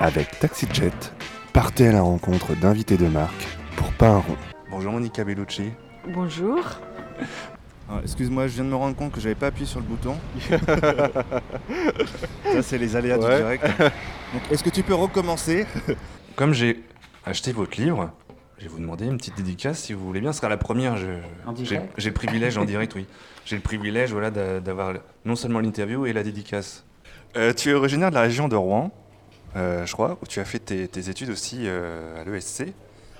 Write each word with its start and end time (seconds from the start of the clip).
Avec 0.00 0.38
TaxiJet, 0.38 0.92
partez 1.52 1.88
à 1.88 1.92
la 1.92 2.00
rencontre 2.02 2.54
d'invités 2.54 2.96
de 2.96 3.06
marque 3.06 3.46
pour 3.76 3.92
pas 3.92 4.08
un 4.08 4.18
rond. 4.18 4.36
Bonjour 4.70 4.92
Monica 4.92 5.24
Bellucci. 5.24 5.70
Bonjour. 6.08 6.58
Ah, 7.88 8.00
Excuse-moi, 8.02 8.46
je 8.46 8.54
viens 8.54 8.64
de 8.64 8.70
me 8.70 8.76
rendre 8.76 8.96
compte 8.96 9.12
que 9.12 9.20
j'avais 9.20 9.34
pas 9.34 9.48
appuyé 9.48 9.66
sur 9.66 9.80
le 9.80 9.84
bouton. 9.86 10.16
Ça, 12.44 12.62
c'est 12.62 12.78
les 12.78 12.96
aléas 12.96 13.18
Ouais. 13.18 13.36
du 13.36 13.42
direct. 13.42 13.64
Donc, 14.32 14.42
est-ce 14.50 14.62
que 14.64 14.70
tu 14.70 14.82
peux 14.82 14.94
recommencer? 14.94 15.66
Comme 16.36 16.54
j'ai 16.54 16.82
acheté 17.26 17.52
votre 17.52 17.78
livre, 17.80 18.10
je 18.58 18.64
vais 18.64 18.68
vous 18.70 18.78
demander 18.78 19.04
une 19.06 19.18
petite 19.18 19.36
dédicace 19.36 19.80
si 19.80 19.92
vous 19.92 20.06
voulez 20.06 20.20
bien. 20.20 20.32
Ce 20.32 20.38
sera 20.38 20.48
la 20.48 20.56
première. 20.56 20.96
je- 20.96 21.06
En 21.46 21.54
J'ai 21.54 21.64
direct 21.64 21.92
j'ai 21.98 22.08
le 22.10 22.14
privilège 22.14 22.56
en 22.58 22.64
direct, 22.64 22.94
oui. 22.94 23.06
J'ai 23.44 23.56
le 23.56 23.62
privilège 23.62 24.12
voilà, 24.12 24.30
d'a- 24.30 24.60
d'avoir 24.60 24.94
non 25.24 25.34
seulement 25.36 25.58
l'interview 25.60 26.06
et 26.06 26.12
la 26.12 26.22
dédicace. 26.22 26.84
Euh, 27.36 27.52
tu 27.52 27.70
es 27.70 27.74
originaire 27.74 28.10
de 28.10 28.14
la 28.14 28.22
région 28.22 28.48
de 28.48 28.56
Rouen, 28.56 28.90
euh, 29.56 29.84
je 29.86 29.92
crois, 29.92 30.18
où 30.22 30.26
tu 30.26 30.40
as 30.40 30.44
fait 30.44 30.58
tes, 30.60 30.88
tes 30.88 31.08
études 31.08 31.30
aussi 31.30 31.62
euh, 31.64 32.20
à 32.20 32.24
l'ESC. 32.24 32.72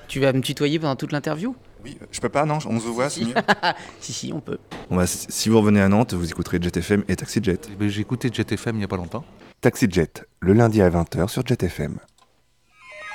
Tu 0.09 0.21
vas 0.21 0.33
me 0.33 0.41
tutoyer 0.41 0.79
pendant 0.79 0.97
toute 0.97 1.13
l'interview? 1.13 1.55
Oui, 1.85 1.97
euh, 2.03 2.07
je 2.11 2.21
peux 2.21 2.29
pas, 2.29 2.45
non, 2.45 2.59
on 2.67 2.79
se 2.81 2.87
voit, 2.89 3.09
c'est 3.09 3.21
Si. 3.21 3.27
mieux. 3.27 3.35
Si, 4.01 4.13
si, 4.13 4.33
on 4.35 4.41
peut. 4.41 4.59
Bon, 4.91 4.97
bah, 4.97 5.07
si 5.07 5.27
si 5.29 5.49
vous 5.49 5.59
revenez 5.59 5.81
à 5.81 5.89
Nantes, 5.89 6.15
vous 6.15 6.29
écouterez 6.29 6.59
JetFM 6.61 7.05
et 7.09 7.17
TaxiJet. 7.17 7.59
Eh 7.73 7.77
ben, 7.77 7.89
J'ai 7.89 8.01
écouté 8.01 8.31
JetFM 8.33 8.77
il 8.77 8.79
n'y 8.79 8.85
a 8.85 8.89
pas 8.89 8.97
longtemps. 8.97 9.25
TaxiJet, 9.61 10.09
le 10.41 10.53
lundi 10.53 10.83
à 10.83 10.91
20h 10.91 11.29
sur 11.29 11.47
JetFM. 11.47 11.99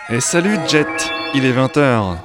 Et 0.09 0.19
salut 0.21 0.57
Jet, 0.67 0.87
il 1.33 1.45
est 1.45 1.53
20h. 1.53 2.17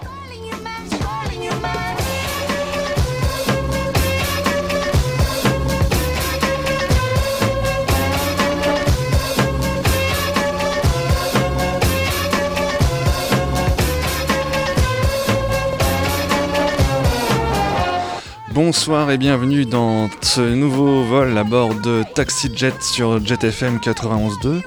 Bonsoir 18.53 19.11
et 19.12 19.19
bienvenue 19.19 19.65
dans 19.65 20.11
ce 20.23 20.41
nouveau 20.41 21.05
vol 21.05 21.39
à 21.39 21.45
bord 21.45 21.75
de 21.75 22.03
TaxiJet 22.15 22.73
sur 22.81 23.25
JetFM 23.25 23.79
91.2. 23.79 24.61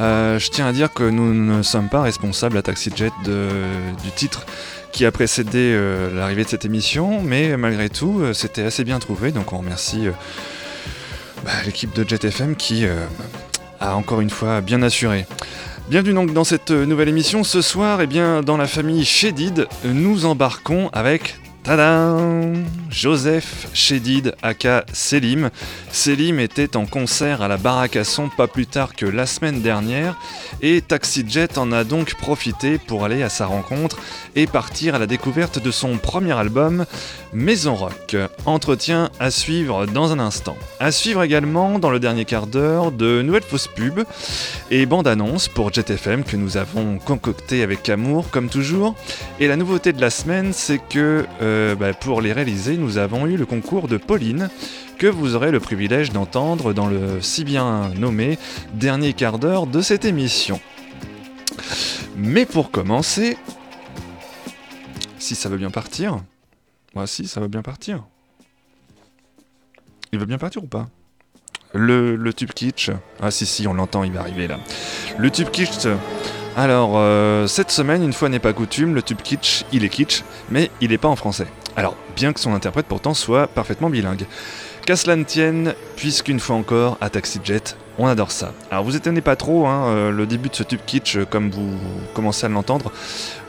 Euh, 0.00 0.38
je 0.38 0.50
tiens 0.50 0.66
à 0.66 0.72
dire 0.72 0.92
que 0.92 1.04
nous 1.04 1.32
ne 1.32 1.62
sommes 1.62 1.88
pas 1.88 2.02
responsables 2.02 2.58
à 2.58 2.62
TaxiJet 2.62 3.10
de- 3.24 3.48
du 4.04 4.10
titre 4.10 4.44
qui 4.92 5.06
a 5.06 5.10
précédé 5.12 5.72
euh, 5.74 6.14
l'arrivée 6.14 6.44
de 6.44 6.48
cette 6.50 6.66
émission, 6.66 7.22
mais 7.22 7.56
malgré 7.56 7.88
tout, 7.88 8.20
euh, 8.20 8.34
c'était 8.34 8.62
assez 8.62 8.84
bien 8.84 8.98
trouvé, 8.98 9.32
donc 9.32 9.52
on 9.54 9.58
remercie 9.58 10.08
bah, 11.44 11.50
l'équipe 11.64 11.94
de 11.94 12.06
JetFM 12.06 12.56
qui 12.56 12.84
a 13.80 13.96
encore 13.96 14.20
une 14.20 14.30
fois 14.30 14.60
bien 14.60 14.82
assuré. 14.82 15.26
Bienvenue 15.88 16.12
donc 16.12 16.34
dans 16.34 16.44
cette 16.44 16.70
nouvelle 16.70 17.08
émission. 17.08 17.42
Ce 17.42 17.62
soir, 17.62 18.02
eh 18.02 18.06
bien, 18.06 18.42
dans 18.42 18.58
la 18.58 18.66
famille 18.66 19.04
Chédid, 19.04 19.66
nous 19.84 20.26
embarquons 20.26 20.90
avec 20.92 21.40
Tadam 21.62 22.64
Joseph 22.88 23.68
Chédid 23.74 24.34
aka 24.42 24.84
Selim. 24.92 25.50
Selim 25.92 26.40
était 26.40 26.76
en 26.76 26.86
concert 26.86 27.42
à 27.42 27.48
la 27.48 27.58
baraque 27.58 27.96
à 27.96 28.04
son 28.04 28.28
pas 28.28 28.46
plus 28.46 28.66
tard 28.66 28.94
que 28.96 29.04
la 29.04 29.26
semaine 29.26 29.60
dernière 29.60 30.16
et 30.62 30.80
TaxiJet 30.80 31.58
en 31.58 31.70
a 31.70 31.84
donc 31.84 32.14
profité 32.14 32.78
pour 32.78 33.04
aller 33.04 33.22
à 33.22 33.28
sa 33.28 33.46
rencontre 33.46 33.98
et 34.34 34.46
partir 34.46 34.94
à 34.94 34.98
la 34.98 35.06
découverte 35.06 35.62
de 35.62 35.70
son 35.70 35.98
premier 35.98 36.32
album 36.32 36.86
Maison 37.32 37.74
Rock. 37.74 38.16
Entretien 38.44 39.10
à 39.20 39.30
suivre 39.30 39.86
dans 39.86 40.12
un 40.12 40.18
instant. 40.18 40.56
À 40.80 40.90
suivre 40.90 41.22
également 41.22 41.78
dans 41.78 41.90
le 41.90 42.00
dernier 42.00 42.24
quart 42.24 42.46
d'heure 42.46 42.90
de 42.90 43.22
nouvelles 43.22 43.42
fausses 43.42 43.68
pubs 43.68 44.04
et 44.70 44.84
bande-annonce 44.86 45.48
pour 45.48 45.72
JetFM 45.72 46.24
que 46.24 46.36
nous 46.36 46.56
avons 46.56 46.98
concocté 46.98 47.62
avec 47.62 47.88
amour 47.88 48.30
comme 48.30 48.48
toujours. 48.48 48.94
Et 49.38 49.46
la 49.46 49.56
nouveauté 49.56 49.92
de 49.92 50.00
la 50.00 50.10
semaine, 50.10 50.52
c'est 50.52 50.78
que 50.78 51.24
euh, 51.40 51.74
bah, 51.76 51.92
pour 51.92 52.20
les 52.20 52.32
réaliser, 52.32 52.76
nous 52.76 52.98
avons 52.98 53.26
eu 53.26 53.36
le 53.36 53.46
concours 53.46 53.86
de 53.86 53.96
Pauline 53.96 54.50
que 54.98 55.06
vous 55.06 55.34
aurez 55.36 55.50
le 55.50 55.60
privilège 55.60 56.10
d'entendre 56.10 56.72
dans 56.72 56.86
le 56.86 57.20
si 57.20 57.44
bien 57.44 57.90
nommé 57.96 58.38
dernier 58.74 59.12
quart 59.12 59.38
d'heure 59.38 59.66
de 59.66 59.80
cette 59.82 60.04
émission. 60.04 60.60
Mais 62.16 62.44
pour 62.44 62.70
commencer, 62.70 63.38
si 65.18 65.34
ça 65.34 65.48
veut 65.48 65.56
bien 65.56 65.70
partir, 65.70 66.20
moi 66.94 67.06
si 67.06 67.26
ça 67.26 67.40
veut 67.40 67.48
bien 67.48 67.62
partir. 67.62 68.04
Il 70.12 70.18
veut 70.18 70.26
bien 70.26 70.38
partir 70.38 70.64
ou 70.64 70.66
pas? 70.66 70.88
Le, 71.72 72.16
le 72.16 72.34
tube 72.34 72.50
kitsch. 72.50 72.90
Ah 73.20 73.30
si 73.30 73.46
si, 73.46 73.68
on 73.68 73.74
l'entend, 73.74 74.02
il 74.02 74.12
va 74.12 74.20
arriver 74.20 74.48
là. 74.48 74.58
Le 75.18 75.30
tube 75.30 75.50
kitsch. 75.50 75.86
Alors, 76.56 76.94
euh, 76.96 77.46
cette 77.46 77.70
semaine, 77.70 78.02
une 78.02 78.12
fois 78.12 78.28
n'est 78.28 78.40
pas 78.40 78.52
coutume, 78.52 78.94
le 78.94 79.02
tube 79.02 79.22
kitsch, 79.22 79.64
il 79.72 79.84
est 79.84 79.88
kitsch, 79.88 80.24
mais 80.50 80.70
il 80.80 80.90
n'est 80.90 80.98
pas 80.98 81.08
en 81.08 81.14
français. 81.14 81.46
Alors, 81.76 81.96
bien 82.16 82.32
que 82.32 82.40
son 82.40 82.54
interprète 82.54 82.86
pourtant 82.86 83.14
soit 83.14 83.46
parfaitement 83.46 83.88
bilingue. 83.88 84.26
Qu'à 84.86 84.96
cela 84.96 85.16
ne 85.16 85.24
tienne, 85.24 85.74
puisqu'une 85.96 86.40
fois 86.40 86.56
encore, 86.56 86.96
à 87.00 87.10
TaxiJet, 87.10 87.76
on 87.98 88.06
adore 88.06 88.32
ça. 88.32 88.54
Alors 88.70 88.82
vous 88.82 88.96
étonnez 88.96 89.20
pas 89.20 89.36
trop, 89.36 89.66
hein, 89.66 89.84
euh, 89.88 90.10
le 90.10 90.26
début 90.26 90.48
de 90.48 90.54
ce 90.54 90.62
tube 90.62 90.80
kitsch, 90.86 91.16
euh, 91.16 91.24
comme 91.26 91.50
vous 91.50 91.70
commencez 92.14 92.46
à 92.46 92.48
l'entendre, 92.48 92.90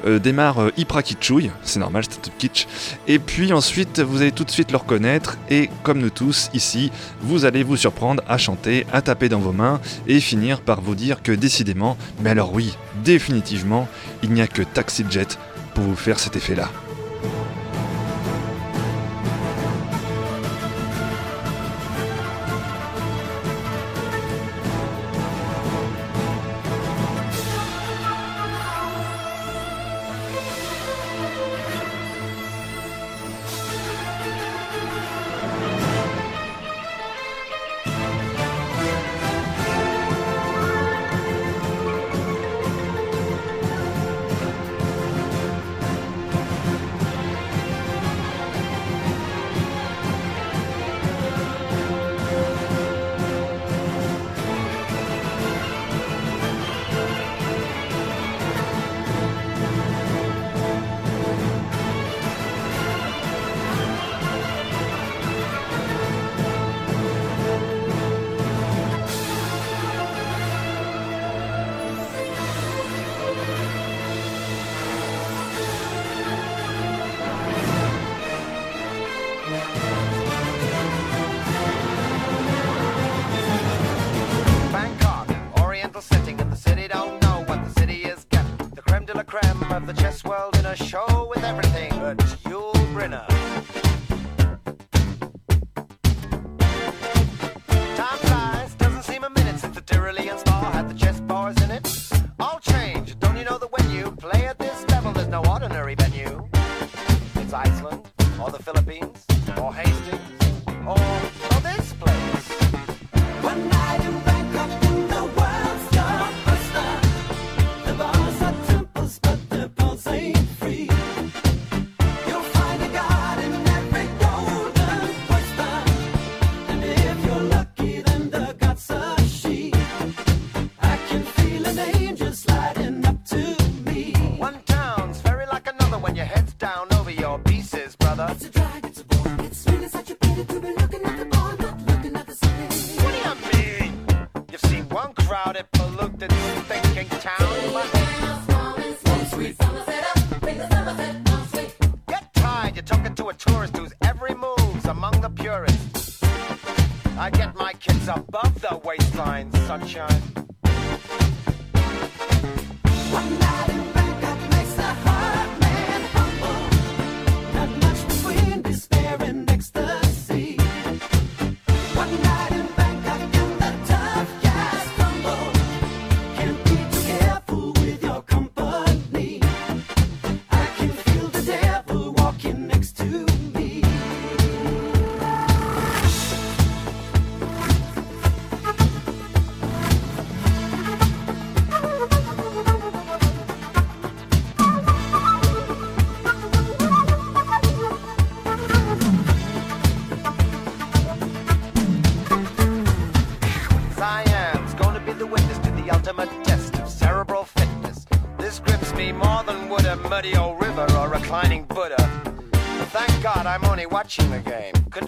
euh, 0.05 0.19
démarre 0.19 0.71
hyper 0.75 1.01
kitschouille, 1.01 1.51
c'est 1.63 1.79
normal, 1.79 2.03
c'est 2.07 2.17
un 2.17 2.21
tube 2.21 2.33
kitsch. 2.37 2.67
Et 3.07 3.17
puis 3.17 3.53
ensuite, 3.53 4.01
vous 4.01 4.21
allez 4.21 4.33
tout 4.33 4.43
de 4.43 4.51
suite 4.51 4.71
le 4.71 4.77
reconnaître, 4.77 5.37
et 5.49 5.69
comme 5.83 5.99
nous 5.99 6.09
tous 6.09 6.49
ici, 6.53 6.91
vous 7.21 7.45
allez 7.45 7.63
vous 7.63 7.77
surprendre 7.77 8.23
à 8.27 8.37
chanter, 8.37 8.85
à 8.91 9.01
taper 9.01 9.29
dans 9.29 9.39
vos 9.39 9.53
mains, 9.53 9.79
et 10.07 10.19
finir 10.19 10.59
par 10.59 10.81
vous 10.81 10.95
dire 10.95 11.23
que 11.23 11.31
décidément, 11.31 11.97
mais 12.21 12.31
alors 12.31 12.53
oui, 12.53 12.77
définitivement, 13.05 13.87
il 14.21 14.31
n'y 14.31 14.41
a 14.41 14.47
que 14.47 14.63
TaxiJet 14.63 15.27
pour 15.73 15.85
vous 15.85 15.95
faire 15.95 16.19
cet 16.19 16.35
effet-là. 16.35 16.67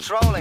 control 0.04 0.33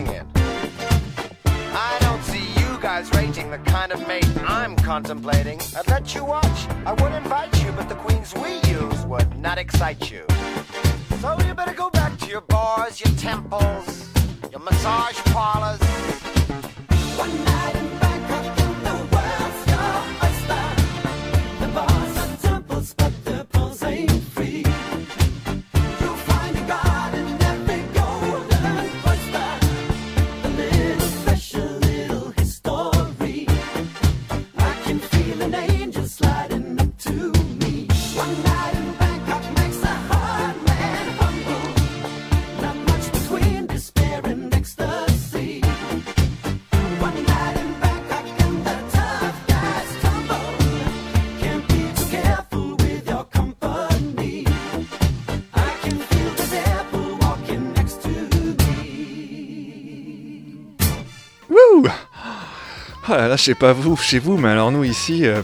Ah 63.14 63.28
là 63.28 63.36
je 63.36 63.42
sais 63.42 63.54
pas 63.54 63.74
vous, 63.74 63.94
chez 63.94 64.18
vous, 64.18 64.38
mais 64.38 64.48
alors 64.48 64.72
nous 64.72 64.84
ici, 64.84 65.26
euh, 65.26 65.42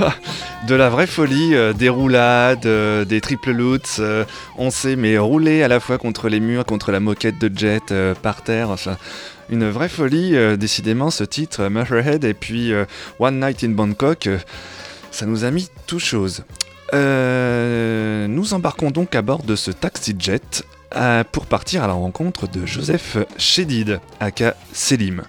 de 0.66 0.74
la 0.74 0.88
vraie 0.88 1.06
folie, 1.06 1.54
euh, 1.54 1.72
des 1.72 1.88
roulades, 1.88 2.66
euh, 2.66 3.04
des 3.04 3.20
triple 3.20 3.52
loots, 3.52 4.00
on 4.58 4.70
sait, 4.70 4.96
mais 4.96 5.16
rouler 5.16 5.62
à 5.62 5.68
la 5.68 5.78
fois 5.78 5.98
contre 5.98 6.28
les 6.28 6.40
murs, 6.40 6.64
contre 6.64 6.90
la 6.90 6.98
moquette 6.98 7.38
de 7.38 7.56
jet, 7.56 7.94
par 8.22 8.42
terre, 8.42 8.70
enfin, 8.70 8.96
une 9.50 9.70
vraie 9.70 9.88
folie, 9.88 10.34
décidément, 10.58 11.10
ce 11.10 11.22
titre, 11.22 11.68
Motorhead, 11.68 12.24
et 12.24 12.34
puis 12.34 12.72
One 13.20 13.38
Night 13.38 13.62
in 13.62 13.68
Bangkok, 13.68 14.28
ça 15.12 15.26
nous 15.26 15.44
a 15.44 15.52
mis 15.52 15.70
tout 15.86 16.00
chose. 16.00 16.42
Nous 16.92 18.52
embarquons 18.52 18.90
donc 18.90 19.14
à 19.14 19.22
bord 19.22 19.44
de 19.44 19.54
ce 19.54 19.70
taxi 19.70 20.16
jet 20.18 20.64
pour 21.30 21.46
partir 21.46 21.84
à 21.84 21.86
la 21.86 21.92
rencontre 21.92 22.48
de 22.48 22.66
Joseph 22.66 23.16
Chédid, 23.38 24.00
aka 24.18 24.56
Selim 24.72 25.22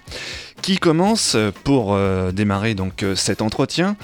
qui 0.68 0.76
commence 0.76 1.34
pour 1.64 1.94
euh, 1.94 2.30
démarrer 2.30 2.74
donc 2.74 3.02
euh, 3.02 3.14
cet 3.14 3.40
entretien 3.40 3.96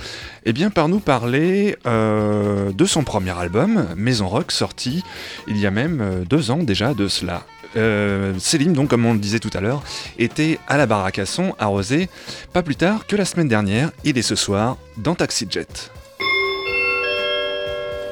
eh 0.46 0.54
bien 0.54 0.70
par 0.70 0.88
nous 0.88 0.98
parler 0.98 1.76
euh, 1.84 2.72
de 2.72 2.86
son 2.86 3.04
premier 3.04 3.38
album 3.38 3.86
Maison 3.98 4.28
Rock 4.28 4.50
sorti 4.50 5.04
il 5.46 5.58
y 5.58 5.66
a 5.66 5.70
même 5.70 6.24
deux 6.26 6.50
ans 6.50 6.62
déjà 6.62 6.94
de 6.94 7.06
cela. 7.06 7.42
Euh, 7.76 8.32
Célim, 8.38 8.72
donc 8.72 8.88
comme 8.88 9.04
on 9.04 9.12
le 9.12 9.18
disait 9.18 9.40
tout 9.40 9.50
à 9.52 9.60
l'heure, 9.60 9.82
était 10.18 10.58
à 10.66 10.78
la 10.78 10.86
baraque 10.86 11.20
à 11.58 11.66
Rosé, 11.66 12.08
pas 12.54 12.62
plus 12.62 12.76
tard 12.76 13.06
que 13.06 13.16
la 13.16 13.26
semaine 13.26 13.48
dernière, 13.48 13.90
il 14.04 14.16
est 14.16 14.22
ce 14.22 14.36
soir 14.36 14.78
dans 14.96 15.14
Taxi 15.14 15.46
Jet. 15.50 15.90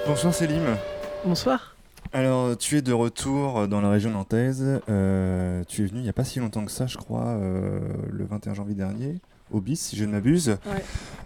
Bonsoir 0.06 0.34
Célim. 0.34 0.76
Bonsoir. 1.25 1.71
Alors, 2.12 2.56
tu 2.58 2.76
es 2.76 2.82
de 2.82 2.92
retour 2.92 3.68
dans 3.68 3.80
la 3.80 3.88
région 3.88 4.10
nantaise. 4.10 4.80
Euh, 4.88 5.62
tu 5.66 5.82
es 5.82 5.86
venu 5.86 6.00
il 6.00 6.02
n'y 6.02 6.08
a 6.08 6.12
pas 6.12 6.24
si 6.24 6.40
longtemps 6.40 6.64
que 6.64 6.70
ça, 6.70 6.86
je 6.86 6.98
crois, 6.98 7.26
euh, 7.26 7.80
le 8.10 8.24
21 8.26 8.52
janvier 8.52 8.74
dernier, 8.74 9.20
au 9.50 9.60
BIS, 9.60 9.76
si 9.76 9.96
je 9.96 10.04
ne 10.04 10.12
m'abuse. 10.12 10.58
Ouais. 10.66 10.82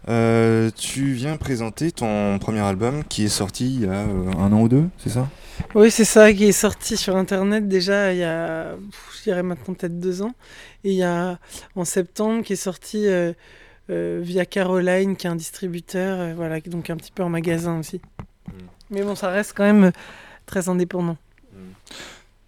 Euh, 0.08 0.70
tu 0.76 1.12
viens 1.12 1.36
présenter 1.36 1.90
ton 1.90 2.38
premier 2.38 2.60
album 2.60 3.02
qui 3.04 3.24
est 3.24 3.28
sorti 3.28 3.74
il 3.74 3.80
y 3.86 3.88
a 3.88 4.00
un 4.00 4.52
an 4.52 4.62
ou 4.62 4.69
deux, 4.69 4.88
c'est 4.98 5.10
ça? 5.10 5.28
Oui, 5.74 5.90
c'est 5.90 6.05
ça 6.05 6.32
qui 6.32 6.44
est 6.44 6.52
sorti 6.52 6.96
sur 6.96 7.16
internet 7.16 7.66
déjà 7.66 8.12
il 8.12 8.19
y 8.19 8.24
a, 8.24 8.76
je 9.16 9.22
dirais 9.24 9.43
maintenant 9.43 9.74
peut-être 9.74 9.98
deux 9.98 10.22
ans. 10.22 10.34
Et 10.84 10.90
il 10.90 10.96
y 10.96 11.02
a 11.02 11.38
en 11.74 11.84
septembre 11.84 12.44
qui 12.44 12.52
est 12.52 12.56
sorti 12.56 13.08
euh, 13.08 13.32
euh, 13.88 14.20
via 14.22 14.44
Caroline, 14.44 15.16
qui 15.16 15.26
est 15.26 15.31
un 15.31 15.36
distributeur, 15.36 16.19
euh, 16.19 16.34
voilà, 16.34 16.60
donc 16.60 16.90
un 16.90 16.96
petit 16.96 17.12
peu 17.12 17.22
en 17.22 17.28
magasin 17.28 17.78
aussi. 17.78 18.00
Mais 18.90 19.02
bon, 19.02 19.14
ça 19.14 19.31
reste 19.31 19.52
quand 19.56 19.64
même 19.64 19.84
euh, 19.84 19.90
très 20.46 20.69
indépendant. 20.69 21.17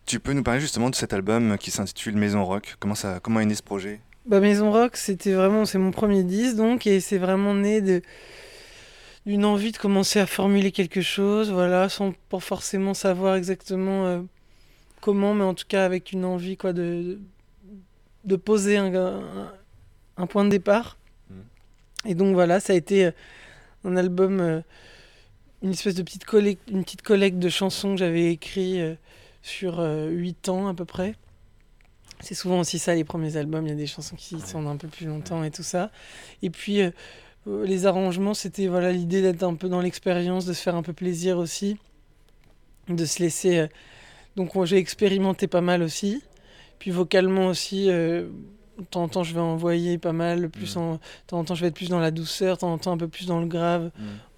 Tu 0.06 0.20
peux 0.20 0.32
nous 0.32 0.42
parler 0.42 0.60
justement 0.60 0.88
de 0.88 0.94
cet 0.94 1.12
album 1.12 1.58
qui 1.58 1.70
s'intitule 1.70 2.16
Maison 2.16 2.44
Rock. 2.44 2.76
Comment, 2.80 2.94
ça, 2.94 3.20
comment 3.20 3.40
est 3.40 3.46
né 3.46 3.54
ce 3.54 3.62
projet? 3.62 4.00
Bah, 4.24 4.40
Maison 4.40 4.72
Rock, 4.72 4.96
c'était 4.96 5.32
vraiment, 5.32 5.64
c'est 5.64 5.78
mon 5.78 5.90
premier 5.90 6.22
disque 6.22 6.56
donc, 6.56 6.86
et 6.86 7.00
c'est 7.00 7.18
vraiment 7.18 7.54
né 7.54 7.80
de 7.80 8.02
d'une 9.26 9.44
envie 9.44 9.72
de 9.72 9.76
commencer 9.76 10.20
à 10.20 10.26
formuler 10.26 10.72
quelque 10.72 11.02
chose, 11.02 11.50
voilà, 11.52 11.90
sans 11.90 12.14
pas 12.30 12.40
forcément 12.40 12.94
savoir 12.94 13.34
exactement 13.34 14.06
euh, 14.06 14.22
comment, 15.02 15.34
mais 15.34 15.44
en 15.44 15.52
tout 15.52 15.66
cas 15.68 15.84
avec 15.84 16.12
une 16.12 16.24
envie 16.24 16.56
quoi 16.56 16.72
de 16.72 17.18
de 18.24 18.36
poser 18.36 18.78
un, 18.78 18.94
un, 18.94 19.52
un 20.16 20.26
point 20.26 20.44
de 20.44 20.50
départ. 20.50 20.96
Et 22.06 22.14
donc 22.14 22.32
voilà, 22.34 22.60
ça 22.60 22.72
a 22.72 22.76
été 22.76 23.06
euh, 23.06 23.10
un 23.84 23.96
album, 23.96 24.40
euh, 24.40 24.60
une 25.62 25.70
espèce 25.70 25.94
de 25.94 26.02
petite 26.02 26.24
collecte, 26.24 26.70
une 26.70 26.84
petite 26.84 27.02
collecte 27.02 27.38
de 27.38 27.48
chansons 27.48 27.92
que 27.92 27.98
j'avais 27.98 28.30
écrit 28.32 28.80
euh, 28.80 28.94
sur 29.42 29.78
8 29.80 30.48
ans 30.48 30.68
à 30.68 30.74
peu 30.74 30.84
près. 30.84 31.14
C'est 32.20 32.34
souvent 32.34 32.60
aussi 32.60 32.78
ça, 32.78 32.94
les 32.94 33.04
premiers 33.04 33.36
albums. 33.36 33.64
Il 33.66 33.70
y 33.70 33.72
a 33.72 33.76
des 33.76 33.86
chansons 33.86 34.16
qui 34.16 34.40
sont 34.40 34.66
un 34.66 34.76
peu 34.76 34.88
plus 34.88 35.06
longtemps 35.06 35.44
et 35.44 35.50
tout 35.50 35.62
ça. 35.62 35.90
Et 36.42 36.50
puis, 36.50 36.82
euh, 36.82 36.90
euh, 37.46 37.64
les 37.64 37.86
arrangements, 37.86 38.34
c'était 38.34 38.66
voilà 38.66 38.92
l'idée 38.92 39.22
d'être 39.22 39.42
un 39.44 39.54
peu 39.54 39.68
dans 39.68 39.80
l'expérience, 39.80 40.44
de 40.44 40.52
se 40.52 40.60
faire 40.62 40.74
un 40.74 40.82
peu 40.82 40.92
plaisir 40.92 41.38
aussi, 41.38 41.78
de 42.88 43.04
se 43.04 43.22
laisser. 43.22 43.58
euh, 43.58 43.66
Donc, 44.36 44.52
j'ai 44.64 44.78
expérimenté 44.78 45.46
pas 45.46 45.60
mal 45.60 45.82
aussi. 45.82 46.22
Puis, 46.80 46.90
vocalement 46.90 47.46
aussi, 47.46 47.88
euh, 47.88 48.28
temps 48.84 49.02
en 49.02 49.08
temps, 49.08 49.24
je 49.24 49.34
vais 49.34 49.40
envoyer 49.40 49.98
pas 49.98 50.12
mal, 50.12 50.48
plus 50.48 50.76
en... 50.76 50.94
de 50.94 50.98
temps 51.26 51.38
en 51.38 51.44
temps, 51.44 51.54
je 51.54 51.62
vais 51.62 51.68
être 51.68 51.74
plus 51.74 51.88
dans 51.88 52.00
la 52.00 52.10
douceur, 52.10 52.56
de 52.56 52.60
temps 52.60 52.72
en 52.72 52.78
temps, 52.78 52.92
un 52.92 52.98
peu 52.98 53.08
plus 53.08 53.26
dans 53.26 53.40
le 53.40 53.46
grave, 53.46 53.90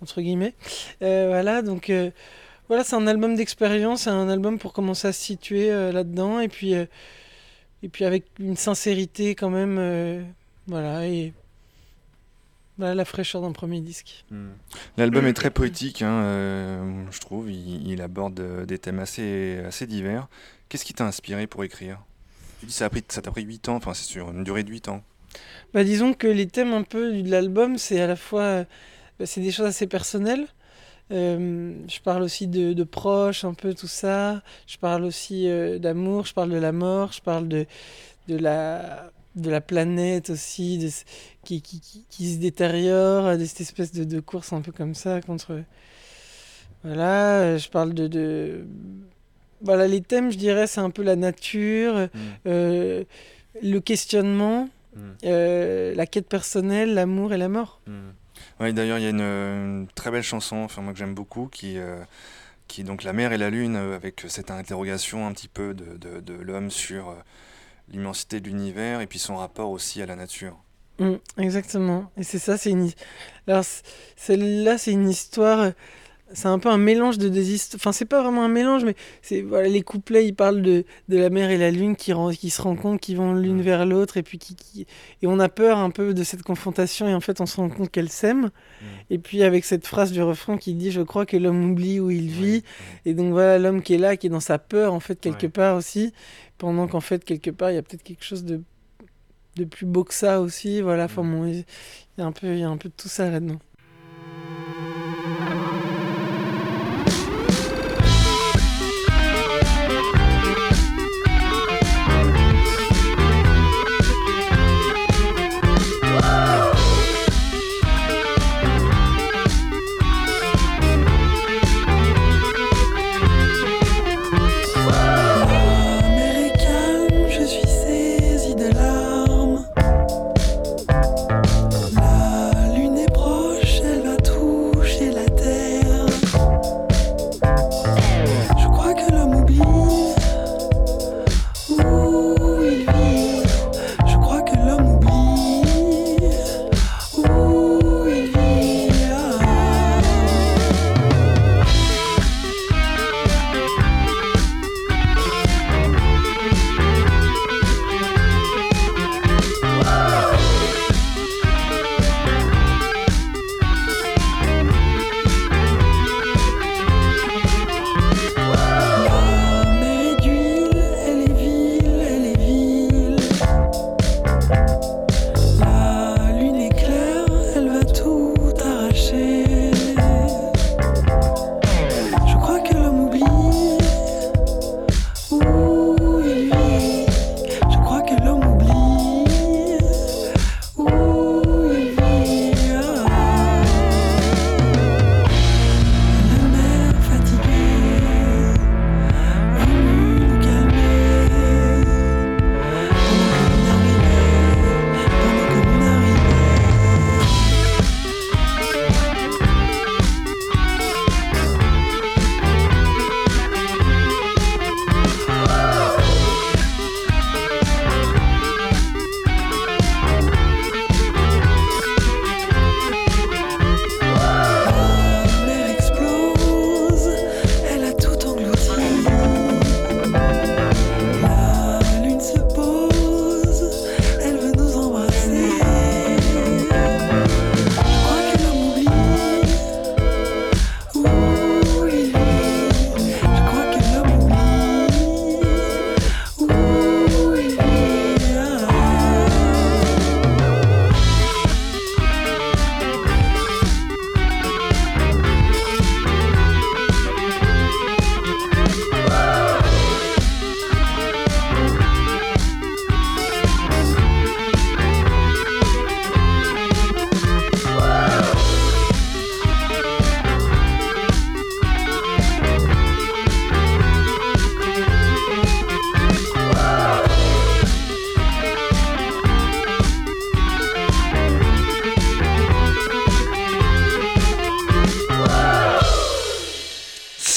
entre 0.03 0.21
guillemets. 0.21 0.55
Euh, 1.03 1.27
voilà, 1.29 1.63
donc. 1.63 1.91
euh, 1.91 2.11
voilà, 2.69 2.85
c'est 2.85 2.95
un 2.95 3.09
album 3.09 3.35
d'expérience, 3.35 4.03
c'est 4.03 4.11
un 4.11 4.29
album 4.29 4.61
pour 4.61 4.73
commencer 4.73 5.09
à 5.09 5.13
se 5.13 5.21
situer 5.21 5.73
euh, 5.73 5.91
là-dedans. 5.91 6.39
Et 6.39 6.47
puis, 6.47 6.73
et 6.73 7.89
puis 7.91 8.05
avec 8.05 8.27
une 8.39 8.57
sincérité 8.57 9.35
quand 9.35 9.51
même. 9.51 10.25
voilà, 10.69 11.07
et 11.07 11.33
voilà 12.79 12.95
la 12.95 13.05
fraîcheur 13.05 13.43
d'un 13.43 13.51
premier 13.51 13.81
disque. 13.81 14.25
L'album 14.97 15.27
est 15.27 15.33
très 15.33 15.51
poétique, 15.51 16.03
hein, 16.03 16.23
je 17.11 17.19
trouve. 17.19 17.51
Il, 17.51 17.91
il 17.91 18.01
aborde 18.03 18.41
des 18.65 18.79
thèmes 18.79 19.01
assez, 19.01 19.59
assez 19.67 19.89
divers. 19.89 20.29
Qu'est-ce 20.69 20.85
qui 20.85 20.95
t'a 20.95 21.07
inspiré 21.07 21.49
pour 21.49 21.65
écrire? 21.65 21.99
Tu 22.61 22.67
dis 22.67 22.73
ça 22.73 22.87
a 22.87 22.91
pris- 22.91 23.05
ça 23.09 23.23
t'a 23.23 23.31
pris 23.31 23.43
8 23.43 23.69
ans, 23.69 23.77
enfin 23.77 23.95
c'est 23.95 24.05
sur 24.05 24.31
une 24.31 24.45
durée 24.45 24.63
de 24.63 24.71
8 24.71 24.89
ans. 24.89 25.03
Bah, 25.73 25.85
disons 25.85 26.13
que 26.13 26.27
les 26.27 26.47
thèmes 26.47 26.73
un 26.73 26.83
peu 26.83 27.23
de 27.23 27.31
l'album, 27.31 27.79
c'est 27.79 28.01
à 28.01 28.07
la 28.07 28.17
fois 28.17 28.65
bah, 29.19 29.27
c'est 29.27 29.41
des 29.41 29.51
choses 29.51 29.67
assez 29.67 29.87
personnelles. 29.87 30.47
Euh, 31.13 31.75
je 31.89 32.01
parle 32.01 32.23
aussi 32.23 32.47
de, 32.47 32.85
proches, 32.85 33.45
un 33.45 33.55
peu 33.55 33.75
tout 33.75 33.87
ça. 33.89 34.43
Je 34.67 34.79
parle 34.79 35.05
aussi 35.05 35.49
euh, 35.49 35.79
d'amour, 35.79 36.27
je 36.27 36.35
parle 36.35 36.51
de 36.51 36.57
la 36.57 36.73
mort, 36.73 37.13
je 37.13 37.21
parle 37.21 37.49
de, 37.49 37.67
de, 38.29 38.37
la, 38.37 39.11
de 39.37 39.51
la 39.51 39.61
planète 39.61 40.31
aussi, 40.31 40.93
qui, 41.45 41.63
qui, 41.63 41.81
qui, 42.09 42.33
se 42.35 42.39
détériore, 42.39 43.37
de 43.37 43.45
cette 43.45 43.61
espèce 43.61 43.93
de, 43.93 44.21
course 44.21 44.53
un 44.53 44.61
peu 44.63 44.73
comme 44.73 44.95
ça 44.95 45.21
contre. 45.21 45.63
Voilà, 46.85 47.59
je 47.59 47.69
parle 47.69 47.93
de. 47.93 48.65
Voilà, 49.63 49.87
les 49.87 50.01
thèmes, 50.01 50.31
je 50.31 50.39
dirais, 50.39 50.67
c'est 50.67 50.81
un 50.81 50.91
peu 50.91 51.03
la 51.03 51.17
nature, 51.17 52.09
euh, 52.47 53.05
le 53.63 53.79
questionnement. 53.81 54.69
Mm. 54.97 55.01
Euh, 55.25 55.95
la 55.95 56.07
quête 56.07 56.29
personnelle, 56.29 56.95
l'amour 56.95 57.33
et 57.33 57.39
la 57.39 57.49
mort. 57.49 57.81
Ouais, 58.59 58.73
d'ailleurs, 58.73 58.99
il 58.99 59.05
y 59.05 59.07
a 59.07 59.11
une, 59.11 59.87
très 59.95 60.11
belle 60.11 60.23
chanson, 60.23 60.57
enfin 60.57 60.83
moi 60.83 60.93
que 60.93 60.99
j'aime 60.99 61.15
beaucoup, 61.15 61.47
qui, 61.47 61.79
euh, 61.79 62.03
qui 62.67 62.81
est 62.81 62.85
donc 62.85 63.05
La 63.05 63.13
mer 63.13 63.33
et 63.33 63.39
la 63.39 63.51
lune, 63.51 63.77
avec 63.77 64.25
cette 64.29 64.51
interrogation 64.51 65.27
un 65.27 65.33
petit 65.33 65.49
peu 65.49 65.75
de, 65.75 65.97
de, 65.97 66.21
de 66.21 66.35
l'homme 66.35 66.71
sur 66.71 67.15
l'immensité 67.89 68.41
de 68.41 68.47
l'univers 68.47 69.01
et 69.01 69.07
puis 69.07 69.19
son 69.19 69.37
rapport 69.37 69.71
aussi 69.71 70.03
à 70.03 70.07
la 70.07 70.17
nature. 70.17 70.57
Mm, 70.99 71.15
exactement. 71.39 72.11
Et 72.17 72.23
c'est 72.23 72.39
ça, 72.39 72.59
c'est 72.59 72.71
une. 72.71 72.91
Alors, 73.47 73.65
celle-là, 74.17 74.79
c'est 74.79 74.93
une 74.93 75.09
histoire. 75.09 75.73
C'est 76.33 76.47
un 76.49 76.59
peu 76.61 76.69
un 76.69 76.79
mélange 76.79 77.19
de 77.19 77.29
deux 77.29 77.51
histoires. 77.51 77.81
Enfin, 77.81 77.91
c'est 77.93 78.05
pas 78.05 78.23
vraiment 78.23 78.45
un 78.45 78.49
mélange, 78.49 78.85
mais 78.85 78.95
c'est 79.21 79.43
voilà, 79.43 79.69
les 79.69 79.83
couplets, 79.83 80.27
ils 80.27 80.35
parlent 80.35 80.63
de, 80.63 80.85
de 81.09 81.17
la 81.19 81.29
mer 81.29 81.51
et 81.51 81.59
la 81.59 81.71
lune 81.73 81.97
qui, 81.97 82.13
ren- 82.13 82.33
qui 82.33 82.51
se 82.51 82.63
rencontrent, 82.63 83.01
qui 83.01 83.15
vont 83.17 83.35
l'une 83.35 83.61
vers 83.63 83.85
l'autre, 83.85 84.17
et 84.17 84.23
puis 84.23 84.39
qui, 84.39 84.55
qui- 84.55 84.87
Et 85.23 85.27
on 85.27 85.41
a 85.41 85.49
peur 85.49 85.79
un 85.79 85.91
peu 85.91 86.15
de 86.15 86.23
cette 86.23 86.43
confrontation, 86.45 87.09
et 87.09 87.15
en 87.15 87.21
fait, 87.21 87.41
on 87.41 87.47
se 87.47 87.57
rend 87.57 87.69
compte 87.69 87.91
qu'elles 87.91 88.11
s'aiment. 88.11 88.51
Et 89.11 89.19
puis, 89.19 89.43
avec 89.43 89.65
cette 89.65 89.87
phrase 89.87 90.13
du 90.13 90.23
refrain 90.23 90.57
qui 90.57 90.75
dit 90.75 90.91
Je 90.93 91.01
crois 91.03 91.27
que 91.27 91.37
l'homme 91.37 91.73
oublie 91.73 91.99
où 92.01 92.11
il 92.11 92.29
vit. 92.29 92.63
Et 93.05 93.15
donc, 93.15 93.33
voilà, 93.33 93.59
l'homme 93.59 93.83
qui 93.83 93.95
est 93.95 93.99
là, 93.99 94.17
qui 94.17 94.29
est 94.29 94.31
dans 94.31 94.39
sa 94.41 94.59
peur, 94.59 94.95
en 94.95 95.01
fait, 95.01 95.19
quelque 95.21 95.47
part 95.49 95.77
aussi. 95.77 96.13
Pendant 96.59 96.87
qu'en 96.87 97.01
fait, 97.01 97.25
quelque 97.25 97.51
part, 97.51 97.71
il 97.73 97.75
y 97.75 97.79
a 97.79 97.83
peut-être 97.83 98.03
quelque 98.05 98.25
chose 98.25 98.45
de 98.45 98.61
de 99.57 99.65
plus 99.65 99.85
beau 99.87 100.05
que 100.05 100.15
ça 100.15 100.41
aussi. 100.41 100.81
Voilà, 100.81 101.07
enfin 101.07 101.25
bon, 101.25 101.45
il 101.45 101.65
y 102.19 102.21
a 102.23 102.25
un 102.25 102.33
peu, 102.33 102.47
il 102.53 102.61
y 102.61 102.63
a 102.63 102.69
un 102.69 102.77
peu 102.77 102.89
de 102.89 102.95
tout 102.97 103.09
ça 103.09 103.29
là-dedans. 103.31 103.59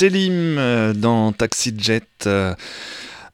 Selim 0.04 0.58
euh, 0.58 0.92
dans 0.92 1.32
Taxi 1.32 1.74
Jet 1.78 2.04
euh, 2.28 2.54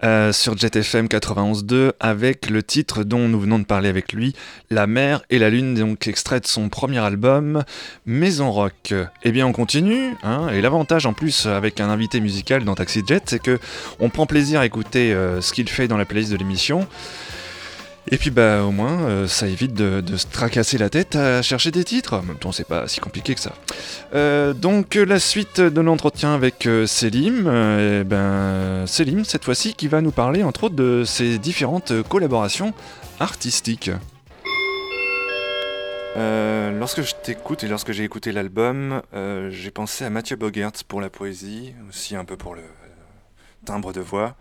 euh, 0.03 0.31
sur 0.31 0.55
Jet 0.55 0.75
FM 0.75 1.07
91.2 1.07 1.93
avec 1.99 2.47
le 2.51 2.61
titre 2.61 3.03
dont 3.03 3.27
nous 3.27 3.39
venons 3.39 3.57
de 3.57 3.63
parler 3.63 3.89
avec 3.89 4.13
lui, 4.13 4.35
La 4.69 4.85
mer 4.85 5.23
et 5.31 5.39
la 5.39 5.49
lune, 5.49 5.73
donc 5.73 6.05
extrait 6.07 6.39
de 6.39 6.45
son 6.45 6.69
premier 6.69 6.99
album 6.99 7.63
Maison 8.05 8.51
Rock. 8.51 8.93
Eh 9.23 9.31
bien 9.31 9.47
on 9.47 9.51
continue, 9.51 10.13
hein, 10.21 10.49
et 10.49 10.61
l'avantage 10.61 11.07
en 11.07 11.13
plus 11.13 11.47
avec 11.47 11.79
un 11.79 11.89
invité 11.89 12.19
musical 12.19 12.63
dans 12.63 12.75
Taxi 12.75 13.01
Jet, 13.03 13.23
c'est 13.25 13.41
que 13.41 13.57
on 13.99 14.11
prend 14.11 14.27
plaisir 14.27 14.59
à 14.59 14.67
écouter 14.67 15.11
ce 15.41 15.51
qu'il 15.51 15.67
fait 15.67 15.87
dans 15.87 15.97
la 15.97 16.05
playlist 16.05 16.31
de 16.31 16.37
l'émission. 16.37 16.87
Et 18.11 18.17
puis 18.17 18.31
bah 18.31 18.63
au 18.63 18.71
moins 18.71 19.03
euh, 19.03 19.27
ça 19.27 19.47
évite 19.47 19.73
de, 19.73 20.03
se 20.17 20.25
tracasser 20.25 20.79
la 20.79 20.89
tête 20.89 21.15
à 21.15 21.43
chercher 21.43 21.69
des 21.69 21.83
titres. 21.83 22.15
En 22.15 22.23
même 22.23 22.37
temps 22.37 22.51
c'est 22.51 22.67
pas 22.67 22.87
si 22.87 22.99
compliqué 22.99 23.35
que 23.35 23.39
ça. 23.39 23.53
Euh, 24.15 24.53
donc 24.53 24.95
euh, 24.95 25.05
la 25.05 25.19
suite 25.19 25.61
de 25.61 25.81
l'entretien 25.81 26.33
avec 26.33 26.65
euh, 26.65 26.87
Selim, 26.87 27.45
euh, 27.45 28.01
eh 28.01 28.03
ben 28.03 28.87
Selim 28.87 29.23
cette 29.25 29.45
fois-ci 29.45 29.75
qui 29.75 29.87
va 29.87 30.01
nous 30.01 30.11
parler 30.11 30.43
entre 30.43 30.65
autres 30.65 30.75
de 30.75 31.03
ses 31.05 31.37
différentes 31.37 31.93
collaborations 32.03 32.73
artistiques. 33.19 33.91
Lorsque 36.79 37.01
je 37.01 37.13
t'écoute 37.13 37.63
et 37.63 37.67
lorsque 37.67 37.91
j'ai 37.91 38.03
écouté 38.03 38.31
l'album, 38.31 39.01
j'ai 39.49 39.71
pensé 39.71 40.05
à 40.05 40.09
Mathieu 40.09 40.35
Bogertz 40.35 40.83
pour 40.83 41.01
la 41.01 41.09
poésie, 41.09 41.73
aussi 41.89 42.15
un 42.15 42.25
peu 42.25 42.37
pour 42.37 42.55
le 42.55 42.61
timbre 43.65 43.91
de 43.91 43.99
voix, 43.99 44.35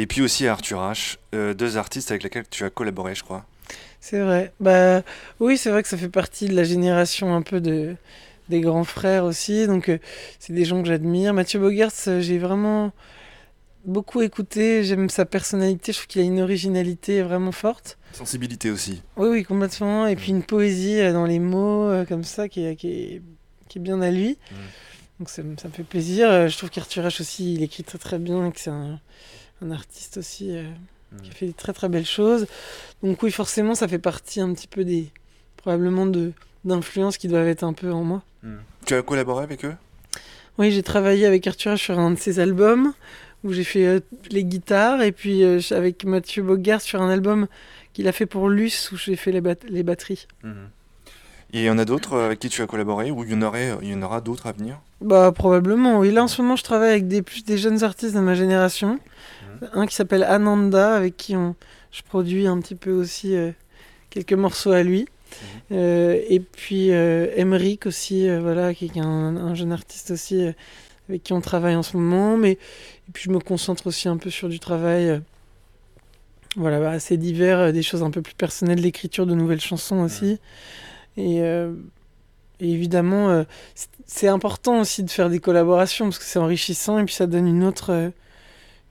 et 0.00 0.06
puis 0.06 0.22
aussi 0.22 0.46
à 0.46 0.52
Arthur 0.52 0.78
H, 0.80 1.16
euh, 1.34 1.54
deux 1.54 1.76
artistes 1.76 2.10
avec 2.10 2.22
lesquels 2.22 2.44
tu 2.50 2.64
as 2.64 2.70
collaboré, 2.70 3.14
je 3.14 3.22
crois. 3.24 3.44
C'est 4.00 4.20
vrai. 4.20 4.52
Bah 4.60 5.02
oui, 5.40 5.58
c'est 5.58 5.70
vrai 5.70 5.82
que 5.82 5.88
ça 5.88 5.96
fait 5.96 6.08
partie 6.08 6.46
de 6.48 6.54
la 6.54 6.64
génération 6.64 7.34
un 7.34 7.42
peu 7.42 7.60
de 7.60 7.96
des 8.48 8.60
grands 8.60 8.84
frères 8.84 9.24
aussi. 9.24 9.66
Donc 9.66 9.88
euh, 9.88 9.98
c'est 10.38 10.52
des 10.52 10.64
gens 10.64 10.80
que 10.82 10.88
j'admire. 10.88 11.34
Mathieu 11.34 11.58
Bogertz, 11.58 12.06
euh, 12.08 12.20
j'ai 12.20 12.38
vraiment 12.38 12.92
beaucoup 13.84 14.22
écouté. 14.22 14.84
J'aime 14.84 15.08
sa 15.10 15.24
personnalité. 15.24 15.92
Je 15.92 15.98
trouve 15.98 16.06
qu'il 16.06 16.20
a 16.20 16.24
une 16.24 16.40
originalité 16.40 17.22
vraiment 17.22 17.50
forte. 17.52 17.98
Sensibilité 18.12 18.70
aussi. 18.70 19.02
Oui, 19.16 19.28
oui, 19.28 19.42
complètement. 19.42 20.06
Et 20.06 20.14
puis 20.14 20.30
une 20.30 20.44
poésie 20.44 20.98
dans 21.12 21.26
les 21.26 21.40
mots 21.40 21.88
euh, 21.88 22.04
comme 22.04 22.22
ça 22.24 22.48
qui 22.48 22.64
est, 22.64 22.76
qui 22.76 22.88
est, 22.88 23.22
qui 23.68 23.78
est 23.78 23.82
bien 23.82 24.00
à 24.00 24.10
lui. 24.12 24.38
Donc 25.18 25.28
ça, 25.30 25.42
me- 25.42 25.56
ça 25.56 25.66
me 25.68 25.72
fait 25.72 25.82
plaisir. 25.82 26.48
Je 26.48 26.56
trouve 26.56 26.70
qu'Arthur 26.70 27.02
H 27.04 27.20
aussi, 27.22 27.54
il 27.54 27.62
écrit 27.64 27.82
très 27.82 27.98
très 27.98 28.18
bien 28.18 28.46
et 28.46 28.52
que 28.52 28.60
c'est 28.60 28.70
un, 28.70 29.00
un 29.64 29.70
artiste 29.70 30.18
aussi 30.18 30.56
euh, 30.56 30.64
qui 31.22 31.30
a 31.30 31.34
fait 31.34 31.46
des 31.46 31.52
très 31.52 31.72
très 31.72 31.88
belles 31.88 32.06
choses. 32.06 32.46
Donc 33.02 33.22
oui, 33.22 33.30
forcément, 33.30 33.74
ça 33.74 33.88
fait 33.88 33.98
partie 33.98 34.40
un 34.40 34.52
petit 34.52 34.68
peu 34.68 34.84
des 34.84 35.10
probablement 35.56 36.06
de 36.06 36.32
d'influences 36.64 37.16
qui 37.16 37.28
doivent 37.28 37.46
être 37.46 37.62
un 37.62 37.72
peu 37.72 37.92
en 37.92 38.02
moi. 38.02 38.22
Tu 38.86 38.94
as 38.94 39.02
collaboré 39.02 39.44
avec 39.44 39.64
eux? 39.64 39.74
Oui, 40.58 40.72
j'ai 40.72 40.82
travaillé 40.82 41.26
avec 41.26 41.46
Arthur 41.46 41.78
sur 41.78 41.98
un 41.98 42.10
de 42.10 42.18
ses 42.18 42.40
albums 42.40 42.92
où 43.44 43.52
j'ai 43.52 43.62
fait 43.64 43.86
euh, 43.86 44.00
les 44.30 44.42
guitares 44.42 45.02
et 45.02 45.12
puis 45.12 45.44
euh, 45.44 45.60
avec 45.70 46.04
Mathieu 46.04 46.42
Bogart 46.42 46.80
sur 46.80 47.00
un 47.02 47.08
album 47.08 47.46
qu'il 47.92 48.08
a 48.08 48.12
fait 48.12 48.26
pour 48.26 48.48
Luce 48.48 48.90
où 48.90 48.96
j'ai 48.96 49.14
fait 49.16 49.30
les, 49.30 49.40
bat- 49.40 49.54
les 49.68 49.82
batteries. 49.82 50.26
Et 51.52 51.60
il 51.60 51.62
y 51.62 51.70
en 51.70 51.78
a 51.78 51.84
d'autres 51.84 52.18
avec 52.18 52.40
qui 52.40 52.48
tu 52.48 52.62
as 52.62 52.66
collaboré 52.66 53.10
ou 53.12 53.22
il 53.22 53.30
y 53.30 53.34
en, 53.34 53.42
aurait, 53.42 53.72
il 53.82 53.88
y 53.90 53.94
en 53.94 54.02
aura 54.02 54.20
d'autres 54.20 54.46
à 54.46 54.52
venir? 54.52 54.80
Bah 55.00 55.30
probablement, 55.30 56.00
oui. 56.00 56.10
Là 56.10 56.24
en 56.24 56.28
ce 56.28 56.42
moment 56.42 56.56
je 56.56 56.64
travaille 56.64 56.90
avec 56.90 57.06
des, 57.06 57.22
plus 57.22 57.44
des 57.44 57.58
jeunes 57.58 57.84
artistes 57.84 58.14
de 58.14 58.20
ma 58.20 58.34
génération. 58.34 58.98
Un 59.72 59.86
qui 59.86 59.94
s'appelle 59.94 60.24
Ananda 60.24 60.94
avec 60.96 61.16
qui 61.16 61.36
on, 61.36 61.54
je 61.92 62.02
produis 62.02 62.46
un 62.46 62.60
petit 62.60 62.74
peu 62.74 62.92
aussi 62.92 63.34
euh, 63.34 63.52
quelques 64.10 64.32
morceaux 64.32 64.72
à 64.72 64.82
lui. 64.82 65.06
Euh, 65.72 66.20
et 66.28 66.40
puis 66.40 66.92
euh, 66.92 67.26
Emeric 67.36 67.86
aussi, 67.86 68.28
euh, 68.28 68.40
voilà, 68.40 68.72
qui 68.74 68.86
est 68.86 68.98
un, 68.98 69.36
un 69.36 69.54
jeune 69.54 69.72
artiste 69.72 70.12
aussi 70.12 70.46
avec 71.08 71.22
qui 71.22 71.32
on 71.32 71.40
travaille 71.40 71.74
en 71.76 71.82
ce 71.82 71.96
moment. 71.96 72.36
Mais 72.36 72.52
et 72.52 73.12
puis 73.12 73.24
je 73.24 73.30
me 73.30 73.40
concentre 73.40 73.86
aussi 73.88 74.08
un 74.08 74.16
peu 74.16 74.30
sur 74.30 74.48
du 74.48 74.60
travail, 74.60 75.20
voilà, 76.56 76.80
bah, 76.80 76.90
assez 76.90 77.16
divers, 77.16 77.72
des 77.72 77.82
choses 77.82 78.02
un 78.02 78.10
peu 78.10 78.22
plus 78.22 78.34
personnelles, 78.34 78.80
l'écriture 78.80 79.26
de 79.26 79.34
nouvelles 79.34 79.60
chansons 79.60 80.00
aussi. 80.00 80.38
Et, 81.16 81.38
et 81.38 81.68
évidemment, 82.60 83.44
c'est- 84.06 84.28
important 84.28 84.80
aussi 84.80 85.02
de 85.02 85.10
faire 85.10 85.30
des 85.30 85.38
collaborations 85.40 86.06
parce 86.06 86.18
que 86.18 86.24
c'est 86.24 86.38
enrichissant 86.38 86.98
et 86.98 87.04
puis 87.04 87.14
ça 87.14 87.26
donne 87.26 87.46
une 87.46 87.64
autre, 87.64 88.12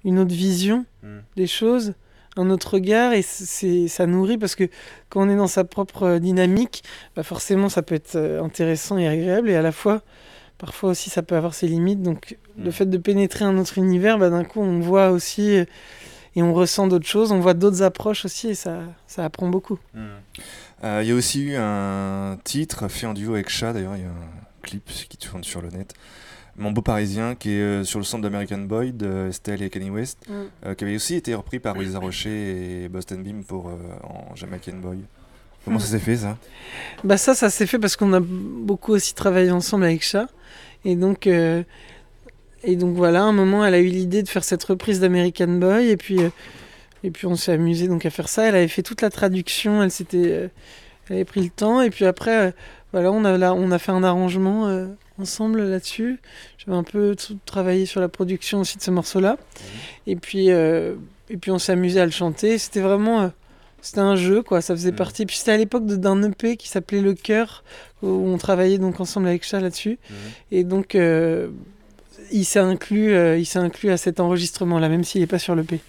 une 0.05 0.19
autre 0.19 0.33
vision 0.33 0.85
Mm. 1.03 1.17
des 1.35 1.47
choses, 1.47 1.93
un 2.37 2.49
autre 2.49 2.73
regard 2.75 3.13
et 3.13 3.21
c'est, 3.21 3.87
ça 3.87 4.05
nourrit 4.07 4.37
parce 4.37 4.55
que 4.55 4.63
quand 5.09 5.25
on 5.27 5.29
est 5.29 5.35
dans 5.35 5.47
sa 5.47 5.63
propre 5.65 6.03
euh, 6.03 6.19
dynamique, 6.19 6.83
bah 7.15 7.23
forcément 7.23 7.69
ça 7.69 7.81
peut 7.81 7.95
être 7.95 8.15
euh, 8.15 8.41
intéressant 8.43 8.97
et 8.97 9.07
agréable 9.07 9.49
et 9.49 9.55
à 9.55 9.61
la 9.61 9.71
fois, 9.71 10.01
parfois 10.57 10.91
aussi 10.91 11.09
ça 11.09 11.21
peut 11.21 11.35
avoir 11.35 11.53
ses 11.53 11.67
limites. 11.67 12.01
Donc 12.01 12.37
le 12.57 12.69
Mm. 12.69 12.71
fait 12.71 12.85
de 12.89 12.97
pénétrer 12.97 13.43
un 13.45 13.57
autre 13.57 13.77
univers, 13.77 14.17
bah, 14.17 14.29
d'un 14.29 14.43
coup 14.45 14.61
on 14.61 14.79
voit 14.79 15.11
aussi 15.11 15.65
et 16.37 16.41
on 16.43 16.53
ressent 16.53 16.87
d'autres 16.87 17.07
choses, 17.07 17.31
on 17.31 17.39
voit 17.39 17.53
d'autres 17.53 17.81
approches 17.83 18.25
aussi 18.25 18.49
et 18.49 18.55
ça, 18.55 18.79
ça 19.07 19.23
apprend 19.23 19.47
beaucoup. 19.49 19.79
Euh, 20.83 20.99
Il 21.03 21.07
y 21.07 21.11
a 21.11 21.15
aussi 21.15 21.41
eu 21.41 21.55
un 21.55 22.37
titre 22.43 22.87
fait 22.89 23.05
en 23.07 23.13
duo 23.13 23.33
avec 23.35 23.47
Chat, 23.49 23.71
d'ailleurs, 23.73 23.95
il 23.95 24.01
y 24.01 24.05
a 24.05 24.09
un 24.09 24.61
clip 24.61 24.83
qui 25.07 25.17
tourne 25.17 25.43
sur 25.43 25.61
le 25.61 25.69
net. 25.69 25.93
Mon 26.57 26.71
beau 26.71 26.81
parisien, 26.81 27.35
qui 27.35 27.51
est 27.51 27.61
euh, 27.61 27.83
sur 27.83 27.99
le 27.99 28.05
centre 28.05 28.23
d'American 28.23 28.59
Boy 28.59 28.93
de 28.93 29.27
Estelle 29.29 29.61
et 29.61 29.69
Kanye 29.69 29.89
West, 29.89 30.19
Mm. 30.29 30.33
euh, 30.65 30.73
qui 30.73 30.83
avait 30.85 30.95
aussi 30.95 31.15
été 31.15 31.33
repris 31.35 31.59
par 31.59 31.77
Lisa 31.77 31.99
Rocher 31.99 32.83
et 32.85 32.89
Boston 32.89 33.21
Beam 33.23 33.43
pour, 33.43 33.67
euh, 33.67 33.73
en 34.03 34.33
Jamaican 34.35 34.77
Boy. 34.77 34.99
Comment 35.65 35.79
ça 35.79 35.87
s'est 35.87 35.99
fait 35.99 36.15
ça? 36.17 36.37
Bah 37.03 37.17
ça, 37.17 37.33
ça 37.35 37.49
s'est 37.49 37.65
fait 37.65 37.79
parce 37.79 37.95
qu'on 37.95 38.13
a 38.13 38.19
beaucoup 38.21 38.91
aussi 38.93 39.15
travaillé 39.15 39.49
ensemble 39.51 39.83
avec 39.85 40.03
Chat. 40.03 40.27
Et 40.85 40.95
donc, 40.95 41.25
euh, 41.27 41.63
et 42.63 42.75
donc 42.75 42.95
voilà, 42.95 43.21
à 43.21 43.25
un 43.25 43.31
moment, 43.33 43.65
elle 43.65 43.73
a 43.73 43.79
eu 43.79 43.87
l'idée 43.87 44.21
de 44.23 44.29
faire 44.29 44.43
cette 44.43 44.63
reprise 44.63 44.99
d'American 44.99 45.47
Boy. 45.47 45.89
Et 45.89 45.97
puis, 45.97 46.19
euh, 46.21 46.29
et 47.03 47.09
puis 47.11 47.25
on 47.27 47.35
s'est 47.35 47.51
amusé 47.51 47.87
donc 47.87 48.05
à 48.05 48.11
faire 48.11 48.29
ça. 48.29 48.47
Elle 48.47 48.55
avait 48.55 48.67
fait 48.67 48.83
toute 48.83 49.01
la 49.01 49.09
traduction. 49.09 49.81
Elle 49.83 49.91
s'était, 49.91 50.31
euh, 50.31 50.47
avait 51.13 51.25
pris 51.25 51.41
le 51.43 51.49
temps. 51.49 51.81
Et 51.81 51.89
puis 51.89 52.05
après, 52.05 52.47
euh, 52.47 52.51
voilà, 52.91 53.11
on 53.11 53.23
a 53.25 53.37
là, 53.37 53.53
on 53.53 53.71
a 53.71 53.79
fait 53.79 53.91
un 53.91 54.03
arrangement 54.03 54.67
euh, 54.67 54.87
ensemble 55.19 55.61
là-dessus. 55.63 56.19
J'avais 56.57 56.77
un 56.77 56.83
peu 56.83 57.15
travaillé 57.45 57.85
sur 57.85 58.01
la 58.01 58.07
production 58.09 58.61
aussi 58.61 58.77
de 58.77 58.81
ce 58.83 58.91
morceau-là. 58.91 59.37
Et 60.07 60.15
puis, 60.15 60.51
euh, 60.51 60.95
et 61.29 61.37
puis 61.37 61.51
on 61.51 61.59
s'est 61.59 61.73
amusé 61.73 61.99
à 61.99 62.05
le 62.05 62.11
chanter. 62.11 62.57
C'était 62.57 62.81
vraiment 62.81 63.21
euh, 63.21 63.27
c'était 63.81 63.99
un 63.99 64.15
jeu, 64.15 64.41
quoi. 64.41 64.61
Ça 64.61 64.73
faisait 64.75 64.91
Mhm. 64.91 64.97
partie. 64.97 65.25
Puis 65.25 65.37
c'était 65.37 65.51
à 65.51 65.57
l'époque 65.57 65.85
d'un 65.85 66.23
EP 66.23 66.57
qui 66.57 66.67
s'appelait 66.69 67.01
Le 67.01 67.13
Cœur, 67.13 67.63
où 68.01 68.07
on 68.07 68.37
travaillait 68.37 68.79
donc 68.79 68.99
ensemble 68.99 69.27
avec 69.27 69.43
Chat 69.45 69.59
là-dessus. 69.59 69.99
Et 70.51 70.63
donc, 70.63 70.95
il 72.31 72.45
s'est 72.45 72.57
inclus, 72.59 73.13
il 73.37 73.45
s'est 73.45 73.59
inclus 73.59 73.91
à 73.91 73.97
cet 73.97 74.19
enregistrement-là, 74.19 74.89
même 74.89 75.03
s'il 75.03 75.21
n'est 75.21 75.27
pas 75.27 75.37
sur 75.37 75.55
l'EP. 75.55 75.81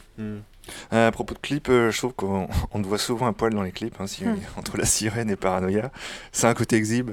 Euh, 0.93 1.09
À 1.09 1.13
propos 1.13 1.35
de 1.35 1.39
clips, 1.39 1.69
euh, 1.69 1.91
je 1.91 1.99
trouve 1.99 2.13
qu'on 2.15 2.49
on 2.73 2.83
te 2.83 2.87
voit 2.87 2.99
souvent 2.99 3.27
un 3.27 3.33
poil 3.33 3.53
dans 3.55 3.63
les 3.63 3.73
clips, 3.73 3.95
hein, 4.01 4.07
si- 4.07 4.25
Hmm. 4.25 4.37
entre 4.57 4.77
la 4.77 4.85
sirène 4.85 5.31
et 5.31 5.37
Paranoia. 5.37 5.91
C'est 6.33 6.47
un 6.47 6.55
côté 6.55 6.77
exhibe. 6.77 7.11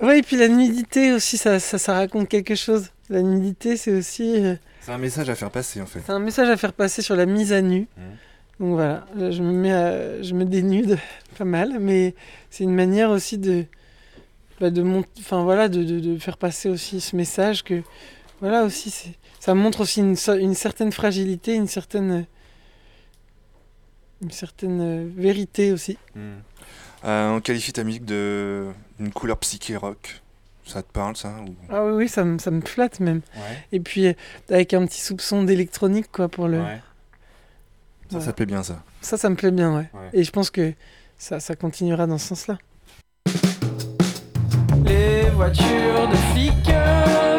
Ouais, 0.00 0.18
et 0.18 0.22
puis 0.22 0.36
la 0.36 0.48
nudité 0.48 1.12
aussi, 1.12 1.38
ça, 1.38 1.58
ça, 1.58 1.78
ça 1.78 1.94
raconte 1.94 2.28
quelque 2.28 2.54
chose. 2.54 2.90
La 3.08 3.22
nudité, 3.22 3.76
c'est 3.76 3.92
aussi. 3.92 4.44
euh, 4.44 4.56
C'est 4.82 4.92
un 4.92 4.98
message 4.98 5.30
à 5.30 5.34
faire 5.34 5.50
passer 5.50 5.80
en 5.80 5.86
fait. 5.86 6.00
c'est 6.04 6.12
un 6.12 6.18
message 6.18 6.48
à 6.50 6.56
faire 6.56 6.72
passer 6.74 7.00
sur 7.02 7.16
la 7.16 7.24
mise 7.26 7.52
à 7.52 7.62
nu. 7.62 7.88
Mhm. 7.96 8.04
Donc 8.60 8.70
voilà, 8.74 9.06
là, 9.16 9.30
je 9.30 9.42
me 9.42 9.52
mets 9.52 9.72
à- 9.72 10.22
je 10.22 10.34
me 10.34 10.44
dénude 10.44 10.98
pas 11.38 11.44
mal, 11.44 11.78
mais 11.80 12.14
c'est 12.50 12.64
une 12.64 12.74
manière 12.74 13.10
aussi 13.10 13.36
de, 13.38 13.64
bah, 14.60 14.70
de 14.70 14.82
mont- 14.82 15.04
enfin 15.18 15.42
voilà, 15.44 15.68
de, 15.68 15.82
de, 15.82 16.00
de 16.00 16.18
faire 16.18 16.36
passer 16.38 16.68
aussi 16.68 17.00
ce 17.00 17.16
message 17.16 17.64
que, 17.64 17.82
voilà 18.40 18.64
aussi, 18.64 18.90
c'est, 18.90 19.14
ça 19.46 19.54
montre 19.54 19.82
aussi 19.82 20.00
une, 20.00 20.16
certaine 20.56 20.90
fragilité, 20.90 21.54
une 21.54 21.68
certaine, 21.68 22.26
une 24.20 24.32
certaine 24.32 24.80
euh, 24.80 25.08
vérité 25.16 25.70
aussi. 25.70 25.96
Euh, 27.04 27.30
on 27.36 27.40
qualifie 27.40 27.72
ta 27.72 27.84
musique 27.84 28.04
de 28.04 28.66
d'une 28.98 29.12
couleur 29.12 29.38
psyché 29.38 29.76
rock. 29.76 30.20
Ça 30.64 30.82
te 30.82 30.90
parle 30.90 31.16
ça 31.16 31.36
ou... 31.46 31.54
Ah 31.70 31.84
oui, 31.84 31.92
oui, 31.92 32.08
ça 32.08 32.24
me, 32.24 32.38
ça 32.38 32.50
me 32.50 32.60
flatte 32.60 32.98
même. 32.98 33.20
Ouais. 33.36 33.66
Et 33.70 33.78
puis 33.78 34.08
euh, 34.08 34.14
avec 34.50 34.74
un 34.74 34.84
petit 34.84 35.00
soupçon 35.00 35.44
d'électronique 35.44 36.10
quoi 36.10 36.28
pour 36.28 36.48
le. 36.48 36.58
Ça, 36.58 36.80
Voilà. 38.10 38.24
ça 38.24 38.32
te 38.32 38.36
plaît 38.38 38.46
bien 38.46 38.64
ça? 38.64 38.82
Ça, 39.00 39.16
ça 39.16 39.30
me 39.30 39.36
plaît 39.36 39.52
bien, 39.52 39.76
ouais. 39.76 39.88
Ouais. 39.94 40.10
Et 40.12 40.24
je 40.24 40.32
pense 40.32 40.50
que 40.50 40.72
ça, 41.18 41.38
ça 41.38 41.54
continuera 41.54 42.08
dans 42.08 42.18
ce 42.18 42.34
sens-là. 42.34 42.58
Les 44.84 45.30
voitures 45.30 46.08
de 46.10 46.16
flics 46.32 47.35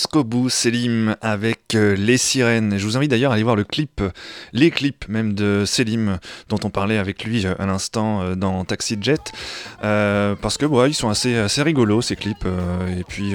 Jusqu'au 0.00 0.24
bout, 0.24 0.48
Selim 0.48 1.14
avec 1.20 1.74
euh, 1.74 1.94
Les 1.94 2.16
Sirènes. 2.16 2.78
Je 2.78 2.86
vous 2.86 2.96
invite 2.96 3.10
d'ailleurs 3.10 3.32
à 3.32 3.34
aller 3.34 3.42
voir 3.42 3.54
le 3.54 3.64
clip, 3.64 4.00
les 4.54 4.70
clips 4.70 5.06
même 5.08 5.34
de 5.34 5.64
Selim 5.66 6.18
dont 6.48 6.58
on 6.64 6.70
parlait 6.70 6.96
avec 6.96 7.22
lui 7.22 7.44
euh, 7.44 7.52
à 7.58 7.66
l'instant 7.66 8.22
euh, 8.22 8.34
dans 8.34 8.64
Taxi 8.64 8.96
Jet. 8.98 9.20
Parce 9.82 10.56
que 10.56 10.64
ouais, 10.64 10.88
ils 10.88 10.94
sont 10.94 11.10
assez, 11.10 11.46
rigolos 11.58 12.00
ces 12.00 12.16
clips. 12.16 12.46
et 12.98 13.04
puis, 13.06 13.34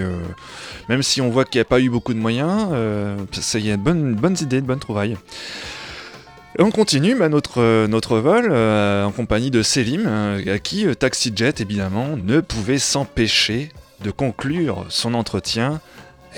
même 0.89 1.03
si 1.03 1.21
on 1.21 1.29
voit 1.29 1.45
qu'il 1.45 1.59
n'y 1.59 1.61
a 1.61 1.65
pas 1.65 1.79
eu 1.79 1.91
beaucoup 1.91 2.15
de 2.15 2.19
moyens, 2.19 2.69
ça 3.31 3.59
y 3.59 3.69
a 3.69 3.77
de 3.77 3.81
bonnes, 3.83 4.37
idées, 4.41 4.61
de 4.61 4.65
bonnes 4.65 4.79
trouvailles. 4.79 5.17
On 6.57 6.71
continue 6.71 7.13
bah, 7.13 7.29
notre, 7.29 8.17
vol 8.17 8.51
en 8.51 9.11
compagnie 9.11 9.51
de 9.51 9.61
Selim, 9.61 10.07
à 10.47 10.57
qui 10.57 10.87
euh, 10.87 10.95
Taxi 10.95 11.31
Jet 11.35 11.61
évidemment 11.61 12.17
ne 12.17 12.39
pouvait 12.39 12.79
s'empêcher 12.79 13.69
de 14.03 14.11
conclure 14.11 14.85
son 14.89 15.13
entretien, 15.13 15.79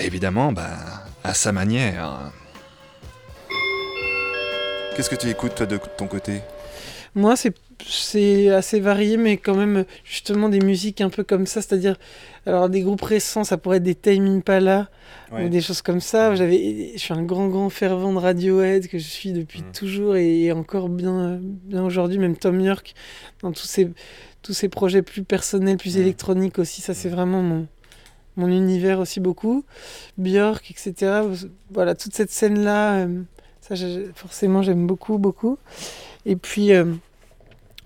évidemment 0.00 0.52
bah, 0.52 0.76
à 1.24 1.34
sa 1.34 1.52
manière. 1.52 2.32
Qu'est-ce 4.94 5.10
que 5.10 5.16
tu 5.16 5.28
écoutes 5.28 5.54
toi 5.54 5.66
de 5.66 5.78
ton 5.96 6.06
côté? 6.06 6.40
Moi, 7.14 7.36
c'est 7.36 7.54
c'est 7.86 8.50
assez 8.50 8.80
varié, 8.80 9.16
mais 9.16 9.36
quand 9.36 9.54
même, 9.54 9.84
justement, 10.04 10.48
des 10.48 10.60
musiques 10.60 11.00
un 11.00 11.10
peu 11.10 11.24
comme 11.24 11.46
ça. 11.46 11.62
C'est-à-dire, 11.62 11.96
alors, 12.46 12.68
des 12.68 12.80
groupes 12.80 13.02
récents, 13.02 13.44
ça 13.44 13.56
pourrait 13.56 13.78
être 13.78 13.82
des 13.82 13.94
Tame 13.94 14.26
Impala 14.26 14.90
ou 15.32 15.48
des 15.48 15.60
choses 15.60 15.82
comme 15.82 16.00
ça. 16.00 16.34
J'avais, 16.34 16.92
je 16.94 16.98
suis 16.98 17.14
un 17.14 17.22
grand, 17.22 17.48
grand 17.48 17.70
fervent 17.70 18.12
de 18.12 18.18
Radiohead 18.18 18.88
que 18.88 18.98
je 18.98 19.06
suis 19.06 19.32
depuis 19.32 19.62
toujours 19.62 20.16
et 20.16 20.52
encore 20.52 20.88
bien, 20.88 21.38
bien 21.40 21.84
aujourd'hui. 21.84 22.18
Même 22.18 22.36
Tom 22.36 22.60
York, 22.60 22.94
dans 23.42 23.52
tous 23.52 23.66
ses, 23.66 23.90
tous 24.42 24.52
ses 24.52 24.68
projets 24.68 25.02
plus 25.02 25.22
personnels, 25.22 25.76
plus 25.76 25.98
électroniques 25.98 26.58
aussi. 26.58 26.80
Ça, 26.80 26.94
c'est 26.94 27.08
vraiment 27.08 27.42
mon, 27.42 27.66
mon 28.38 28.48
univers 28.48 29.00
aussi 29.00 29.20
beaucoup. 29.20 29.64
Björk, 30.16 30.70
etc. 30.70 31.22
Voilà, 31.70 31.94
toute 31.94 32.14
cette 32.14 32.30
scène-là, 32.30 33.00
euh, 33.00 33.22
ça, 33.60 33.74
forcément, 34.14 34.62
j'aime 34.62 34.86
beaucoup, 34.86 35.18
beaucoup. 35.18 35.58
Et 36.24 36.36
puis, 36.36 36.72
euh, 36.72 36.84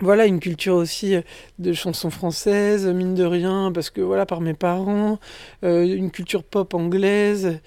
voilà, 0.00 0.26
une 0.26 0.40
culture 0.40 0.74
aussi 0.74 1.16
euh, 1.16 1.22
de 1.58 1.72
chansons 1.72 2.10
françaises, 2.10 2.86
mine 2.86 3.14
de 3.14 3.24
rien, 3.24 3.72
parce 3.72 3.90
que 3.90 4.02
voilà, 4.02 4.26
par 4.26 4.40
mes 4.40 4.54
parents, 4.54 5.18
une 5.62 6.10
culture 6.10 6.44
pop 6.44 6.74
anglaise, 6.74 7.58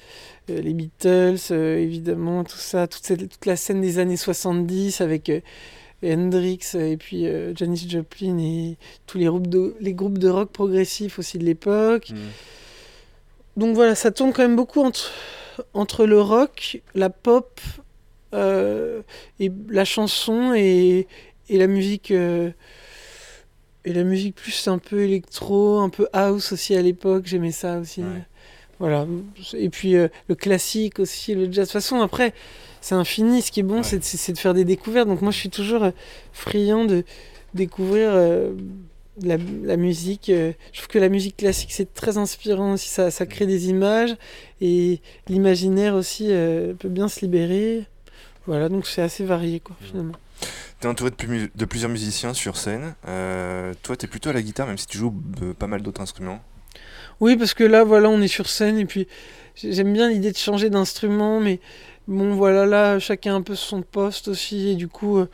les 0.47 0.73
Beatles, 0.73 1.51
évidemment, 1.51 2.43
tout 2.43 2.57
ça, 2.57 2.87
toute, 2.87 3.45
la 3.45 3.55
scène 3.55 3.81
des 3.81 3.97
années 3.97 4.17
70 4.17 5.01
avec 5.01 5.31
Hendrix 6.03 6.59
et 6.75 6.97
puis 6.97 7.25
Janis 7.55 7.87
Joplin 7.89 8.37
et 8.37 8.77
tous 9.07 9.17
les 9.17 9.25
groupes, 9.25 9.47
de, 9.47 9.75
les 9.79 9.95
groupes 9.95 10.19
de 10.19 10.29
rock 10.29 10.51
progressif 10.51 11.17
aussi 11.17 11.39
de 11.39 11.45
l'époque. 11.45 12.11
Donc 13.57 13.75
voilà, 13.75 13.95
ça 13.95 14.11
tourne 14.11 14.33
quand 14.33 14.41
même 14.41 14.55
beaucoup 14.55 14.81
entre, 14.81 15.11
entre 15.73 16.05
le 16.05 16.19
rock, 16.21 16.81
la 16.93 17.09
pop 17.09 17.59
euh, 18.33 19.01
et 19.39 19.51
la 19.69 19.85
chanson 19.85 20.53
et, 20.53 21.07
et 21.49 21.57
la 21.57 21.67
musique 21.67 22.11
euh, 22.11 22.51
et 23.85 23.93
la 23.93 24.03
musique 24.03 24.35
plus 24.35 24.67
un 24.67 24.77
peu 24.79 25.01
électro, 25.03 25.77
un 25.79 25.89
peu 25.89 26.07
house 26.11 26.51
aussi 26.51 26.75
à 26.75 26.81
l'époque, 26.81 27.27
j'aimais 27.27 27.51
ça 27.51 27.77
aussi. 27.79 28.01
Ouais. 28.01 28.23
Voilà. 28.79 29.05
Et 29.53 29.69
puis 29.69 29.95
euh, 29.95 30.07
le 30.27 30.35
classique 30.35 30.99
aussi, 30.99 31.33
le 31.35 31.45
jazz. 31.45 31.53
De 31.53 31.61
toute 31.61 31.71
façon, 31.71 32.01
après, 32.01 32.33
c'est 32.81 32.95
infini. 32.95 33.41
Ce 33.41 33.51
qui 33.51 33.61
est 33.61 33.63
bon, 33.63 33.77
Ouais. 33.77 33.83
c'est 33.83 33.99
de, 33.99 34.03
c'est 34.03 34.33
de 34.33 34.37
faire 34.37 34.53
des 34.55 34.65
découvertes. 34.65 35.07
Donc 35.07 35.21
moi, 35.21 35.31
je 35.31 35.37
suis 35.37 35.49
toujours 35.49 35.87
friand 36.33 36.83
de 36.83 37.05
découvrir 37.53 38.11
la, 39.21 39.37
la 39.63 39.77
musique. 39.77 40.29
euh. 40.29 40.51
je 40.73 40.79
trouve 40.79 40.87
que 40.89 40.99
la 40.99 41.09
musique 41.09 41.37
classique, 41.37 41.71
c'est 41.71 41.93
très 41.93 42.17
inspirant 42.17 42.73
aussi. 42.73 42.89
Ça, 42.89 43.11
ça 43.11 43.25
crée 43.25 43.45
des 43.45 43.69
images 43.69 44.15
et 44.61 44.99
l'imaginaire 45.27 45.95
aussi 45.95 46.27
euh, 46.29 46.73
peut 46.73 46.89
bien 46.89 47.07
se 47.07 47.21
libérer. 47.21 47.85
Voilà, 48.47 48.69
donc 48.69 48.85
c'est 48.87 49.01
assez 49.01 49.25
varié, 49.25 49.59
quoi, 49.59 49.75
finalement. 49.81 50.13
T'es 50.79 50.87
entouré 50.87 51.09
de, 51.09 51.15
plus- 51.15 51.49
de 51.55 51.65
plusieurs 51.65 51.89
musiciens 51.89 52.33
sur 52.33 52.57
scène. 52.57 52.93
Euh, 53.07 53.73
toi, 53.81 53.95
t'es 53.95 54.07
plutôt 54.07 54.29
à 54.29 54.33
la 54.33 54.41
guitare, 54.41 54.67
même 54.67 54.77
si 54.77 54.85
tu 54.87 54.97
joues 54.97 55.13
pas 55.57 55.67
mal 55.67 55.81
d'autres 55.81 56.01
instruments. 56.01 56.41
Oui, 57.21 57.37
parce 57.37 57.53
que 57.53 57.63
là, 57.63 57.83
voilà, 57.83 58.09
on 58.09 58.21
est 58.21 58.27
sur 58.27 58.47
scène 58.49 58.77
et 58.77 58.85
puis 58.85 59.07
j'ai- 59.55 59.71
j'aime 59.71 59.93
bien 59.93 60.09
l'idée 60.09 60.31
de 60.31 60.37
changer 60.37 60.69
d'instrument, 60.69 61.39
mais 61.39 61.59
bon, 62.07 62.35
voilà, 62.35 62.65
là, 62.65 62.99
chacun 62.99 63.35
un 63.35 63.41
peu 63.41 63.55
son 63.55 63.81
poste 63.81 64.27
aussi 64.27 64.69
et 64.71 64.75
du 64.75 64.89
coup, 64.89 65.25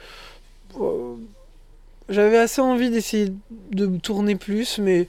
j'avais 2.11 2.37
assez 2.37 2.61
envie 2.61 2.89
d'essayer 2.91 3.33
de 3.71 3.87
tourner 3.97 4.35
plus, 4.35 4.77
mais, 4.77 5.07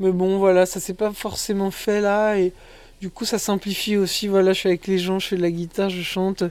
mais 0.00 0.10
bon, 0.12 0.38
voilà, 0.38 0.64
ça 0.66 0.80
s'est 0.80 0.94
pas 0.94 1.12
forcément 1.12 1.70
fait 1.70 2.00
là. 2.00 2.38
Et 2.38 2.52
du 3.00 3.10
coup, 3.10 3.24
ça 3.24 3.38
simplifie 3.38 3.96
aussi. 3.96 4.28
Voilà, 4.28 4.52
je 4.54 4.60
suis 4.60 4.68
avec 4.68 4.86
les 4.86 4.98
gens, 4.98 5.18
je 5.18 5.28
fais 5.28 5.36
de 5.36 5.42
la 5.42 5.50
guitare, 5.50 5.90
je 5.90 6.02
chante. 6.02 6.42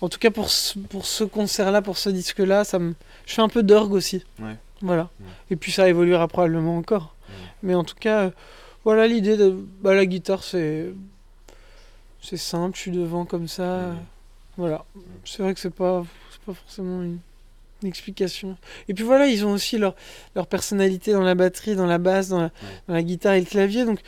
En 0.00 0.08
tout 0.08 0.18
cas, 0.18 0.30
pour 0.30 0.50
ce, 0.50 0.78
pour 0.78 1.06
ce 1.06 1.24
concert-là, 1.24 1.82
pour 1.82 1.98
ce 1.98 2.10
disque-là, 2.10 2.64
ça 2.64 2.78
me... 2.78 2.94
je 3.26 3.34
fais 3.34 3.42
un 3.42 3.48
peu 3.48 3.62
d'orgue 3.62 3.92
aussi. 3.92 4.24
Ouais. 4.38 4.56
Voilà. 4.82 5.10
Ouais. 5.20 5.26
Et 5.50 5.56
puis 5.56 5.72
ça 5.72 5.88
évoluera 5.88 6.28
probablement 6.28 6.76
encore. 6.76 7.14
Mais 7.62 7.74
en 7.74 7.84
tout 7.84 7.94
cas, 7.98 8.24
euh, 8.24 8.30
voilà 8.84 9.06
l'idée 9.06 9.36
de 9.38 9.56
bah, 9.80 9.94
la 9.94 10.04
guitare, 10.04 10.44
c'est 10.44 10.92
c'est 12.20 12.36
simple, 12.36 12.76
je 12.76 12.80
suis 12.82 12.90
devant 12.90 13.24
comme 13.24 13.48
ça. 13.48 13.62
euh, 13.62 13.94
Voilà. 14.58 14.84
C'est 15.24 15.42
vrai 15.42 15.54
que 15.54 15.60
c'est 15.60 15.72
pas, 15.74 16.04
pas 16.44 16.52
forcément 16.54 17.02
une, 17.02 17.18
une 17.82 17.88
explication. 17.88 18.56
Et 18.88 18.94
puis 18.94 19.04
voilà, 19.04 19.26
ils 19.26 19.44
ont 19.44 19.52
aussi 19.52 19.76
leur, 19.78 19.94
leur 20.34 20.46
personnalité 20.46 21.12
dans 21.12 21.22
la 21.22 21.34
batterie, 21.34 21.76
dans 21.76 21.86
la 21.86 21.98
basse, 21.98 22.28
dans 22.28 22.40
la, 22.40 22.50
dans 22.88 22.94
la 22.94 23.02
guitare 23.02 23.34
et 23.34 23.40
le 23.40 23.46
clavier. 23.46 23.84
Donc 23.84 24.00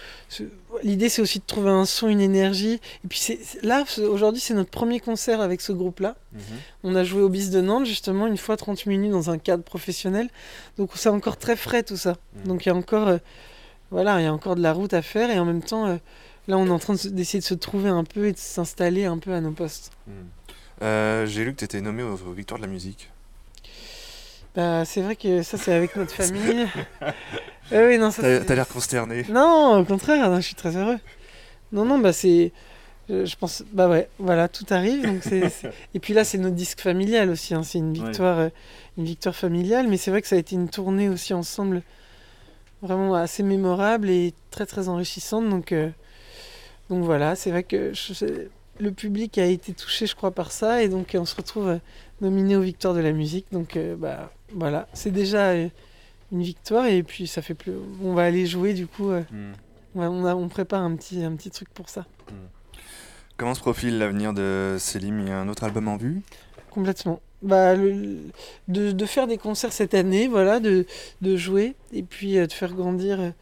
l'idée, 0.82 1.08
c'est 1.08 1.20
aussi 1.22 1.40
de 1.40 1.44
trouver 1.44 1.70
un 1.70 1.84
son, 1.84 2.08
une 2.08 2.20
énergie. 2.20 2.80
Et 3.04 3.08
puis 3.08 3.18
c'est 3.18 3.38
là, 3.62 3.84
aujourd'hui, 4.08 4.40
c'est 4.40 4.54
notre 4.54 4.70
premier 4.70 5.00
concert 5.00 5.40
avec 5.40 5.60
ce 5.60 5.72
groupe-là. 5.72 6.16
On 6.84 6.94
a 6.94 7.04
joué 7.04 7.22
au 7.22 7.28
BIS 7.28 7.50
de 7.50 7.60
Nantes, 7.60 7.86
justement, 7.86 8.26
une 8.26 8.36
fois 8.38 8.56
30 8.56 8.86
minutes 8.86 9.10
dans 9.12 9.30
un 9.30 9.38
cadre 9.38 9.62
professionnel. 9.62 10.28
Donc 10.78 10.90
c'est 10.94 11.08
encore 11.08 11.36
très 11.36 11.56
frais 11.56 11.82
tout 11.82 11.96
ça. 11.96 12.16
Donc 12.44 12.64
il 12.64 12.68
y 12.70 12.72
a 12.72 12.74
encore, 12.74 13.08
euh, 13.08 13.18
voilà, 13.90 14.20
il 14.20 14.24
y 14.24 14.26
a 14.26 14.32
encore 14.32 14.56
de 14.56 14.62
la 14.62 14.72
route 14.72 14.94
à 14.94 15.02
faire. 15.02 15.30
Et 15.30 15.38
en 15.38 15.44
même 15.44 15.62
temps, 15.62 15.86
euh, 15.86 15.96
là, 16.48 16.56
on 16.56 16.66
est 16.66 16.70
en 16.70 16.78
train 16.78 16.94
d'essayer 16.94 17.40
de 17.40 17.44
se 17.44 17.54
trouver 17.54 17.88
un 17.90 18.04
peu 18.04 18.26
et 18.28 18.32
de 18.32 18.38
s'installer 18.38 19.04
un 19.04 19.18
peu 19.18 19.32
à 19.32 19.40
nos 19.40 19.52
postes. 19.52 19.92
Euh, 20.82 21.26
J'ai 21.26 21.44
lu 21.44 21.52
que 21.52 21.58
tu 21.58 21.64
étais 21.64 21.80
nommé 21.80 22.02
aux, 22.02 22.14
aux 22.14 22.32
Victoires 22.32 22.58
de 22.60 22.66
la 22.66 22.70
musique. 22.72 23.10
Bah, 24.56 24.84
c'est 24.86 25.02
vrai 25.02 25.16
que 25.16 25.42
ça, 25.42 25.58
c'est 25.58 25.72
avec 25.74 25.94
notre 25.96 26.12
famille. 26.14 26.66
Ah 27.02 27.82
oui, 27.84 27.98
non, 27.98 28.10
ça, 28.10 28.22
T'as 28.22 28.38
c'est- 28.40 28.44
t'as 28.46 28.54
l'air 28.54 28.68
consterné. 28.68 29.24
Non, 29.28 29.78
au 29.80 29.84
contraire, 29.84 30.30
non, 30.30 30.36
je 30.36 30.46
suis 30.46 30.54
très 30.54 30.76
heureux. 30.76 30.98
Non, 31.72 31.84
non, 31.84 31.98
bah 31.98 32.12
c'est. 32.12 32.52
Je 33.08 33.24
je 33.24 33.36
pense. 33.36 33.62
Bah 33.72 33.88
ouais, 33.88 34.08
voilà, 34.18 34.48
tout 34.48 34.64
arrive. 34.70 35.04
Donc 35.04 35.22
c'est, 35.22 35.48
c'est- 35.50 35.70
Et 35.94 36.00
puis 36.00 36.14
là, 36.14 36.24
c'est 36.24 36.38
notre 36.38 36.54
disque 36.56 36.80
familial 36.80 37.28
aussi. 37.30 37.54
hein, 37.54 37.62
C'est 37.62 37.78
une 37.78 37.92
victoire, 37.92 38.38
euh, 38.38 38.48
une 38.98 39.04
victoire 39.04 39.34
familiale. 39.36 39.88
Mais 39.88 39.96
c'est 39.96 40.10
vrai 40.10 40.22
que 40.22 40.28
ça 40.28 40.36
a 40.36 40.38
été 40.38 40.54
une 40.54 40.68
tournée 40.68 41.08
aussi 41.08 41.34
ensemble 41.34 41.82
vraiment 42.82 43.14
assez 43.14 43.42
mémorable 43.42 44.08
et 44.10 44.32
très 44.50 44.64
très 44.66 44.88
enrichissante. 44.88 45.48
Donc, 45.48 45.72
euh, 45.72 45.90
donc 46.88 47.02
voilà, 47.04 47.34
c'est 47.36 47.50
vrai 47.50 47.62
que 47.62 47.92
je- 47.92 48.46
le 48.78 48.92
public 48.92 49.38
a 49.38 49.46
été 49.46 49.72
touché, 49.72 50.06
je 50.06 50.14
crois, 50.14 50.30
par 50.30 50.52
ça. 50.52 50.82
Et 50.82 50.88
donc 50.88 51.16
on 51.18 51.24
se 51.24 51.34
retrouve 51.36 51.68
euh, 51.68 51.78
nominé 52.20 52.56
aux 52.56 52.60
victoires 52.62 52.94
de 52.94 53.00
la 53.00 53.12
musique. 53.12 53.46
Donc 53.52 53.76
euh, 53.76 53.96
bah 53.96 54.32
voilà, 54.52 54.88
c'est 54.92 55.10
déjà 55.10 55.50
euh, 55.50 55.68
une 56.32 56.42
victoire. 56.42 56.86
Et 56.86 57.02
puis 57.02 57.26
ça 57.26 57.42
fait 57.42 57.54
plus. 57.54 57.72
On 58.02 58.14
va 58.14 58.24
aller 58.24 58.46
jouer 58.46 58.74
du 58.74 58.86
coup. 58.86 59.10
euh, 59.10 59.22
Ouais, 59.94 60.06
on, 60.06 60.26
a- 60.26 60.34
on 60.34 60.48
prépare 60.48 60.82
un 60.82 60.94
petit, 60.94 61.22
un 61.24 61.34
petit 61.36 61.50
truc 61.50 61.70
pour 61.70 61.88
ça. 61.88 62.04
Comment 63.38 63.54
se 63.54 63.60
profile 63.60 63.98
l'avenir 63.98 64.32
de 64.34 64.76
Selim 64.78 65.20
Il 65.20 65.28
y 65.28 65.30
a 65.30 65.38
un 65.38 65.48
autre 65.48 65.64
album 65.64 65.88
en 65.88 65.96
vue? 65.96 66.20
Complètement. 66.70 67.20
Bah, 67.42 67.74
le- 67.74 68.18
de, 68.68 68.92
de 68.92 69.06
faire 69.06 69.26
des 69.26 69.38
concerts 69.38 69.72
cette 69.72 69.94
année, 69.94 70.26
voilà, 70.28 70.60
de, 70.60 70.84
de 71.22 71.36
jouer 71.36 71.76
et 71.92 72.02
puis 72.02 72.34
de 72.34 72.52
faire 72.52 72.72
grandir 72.74 73.32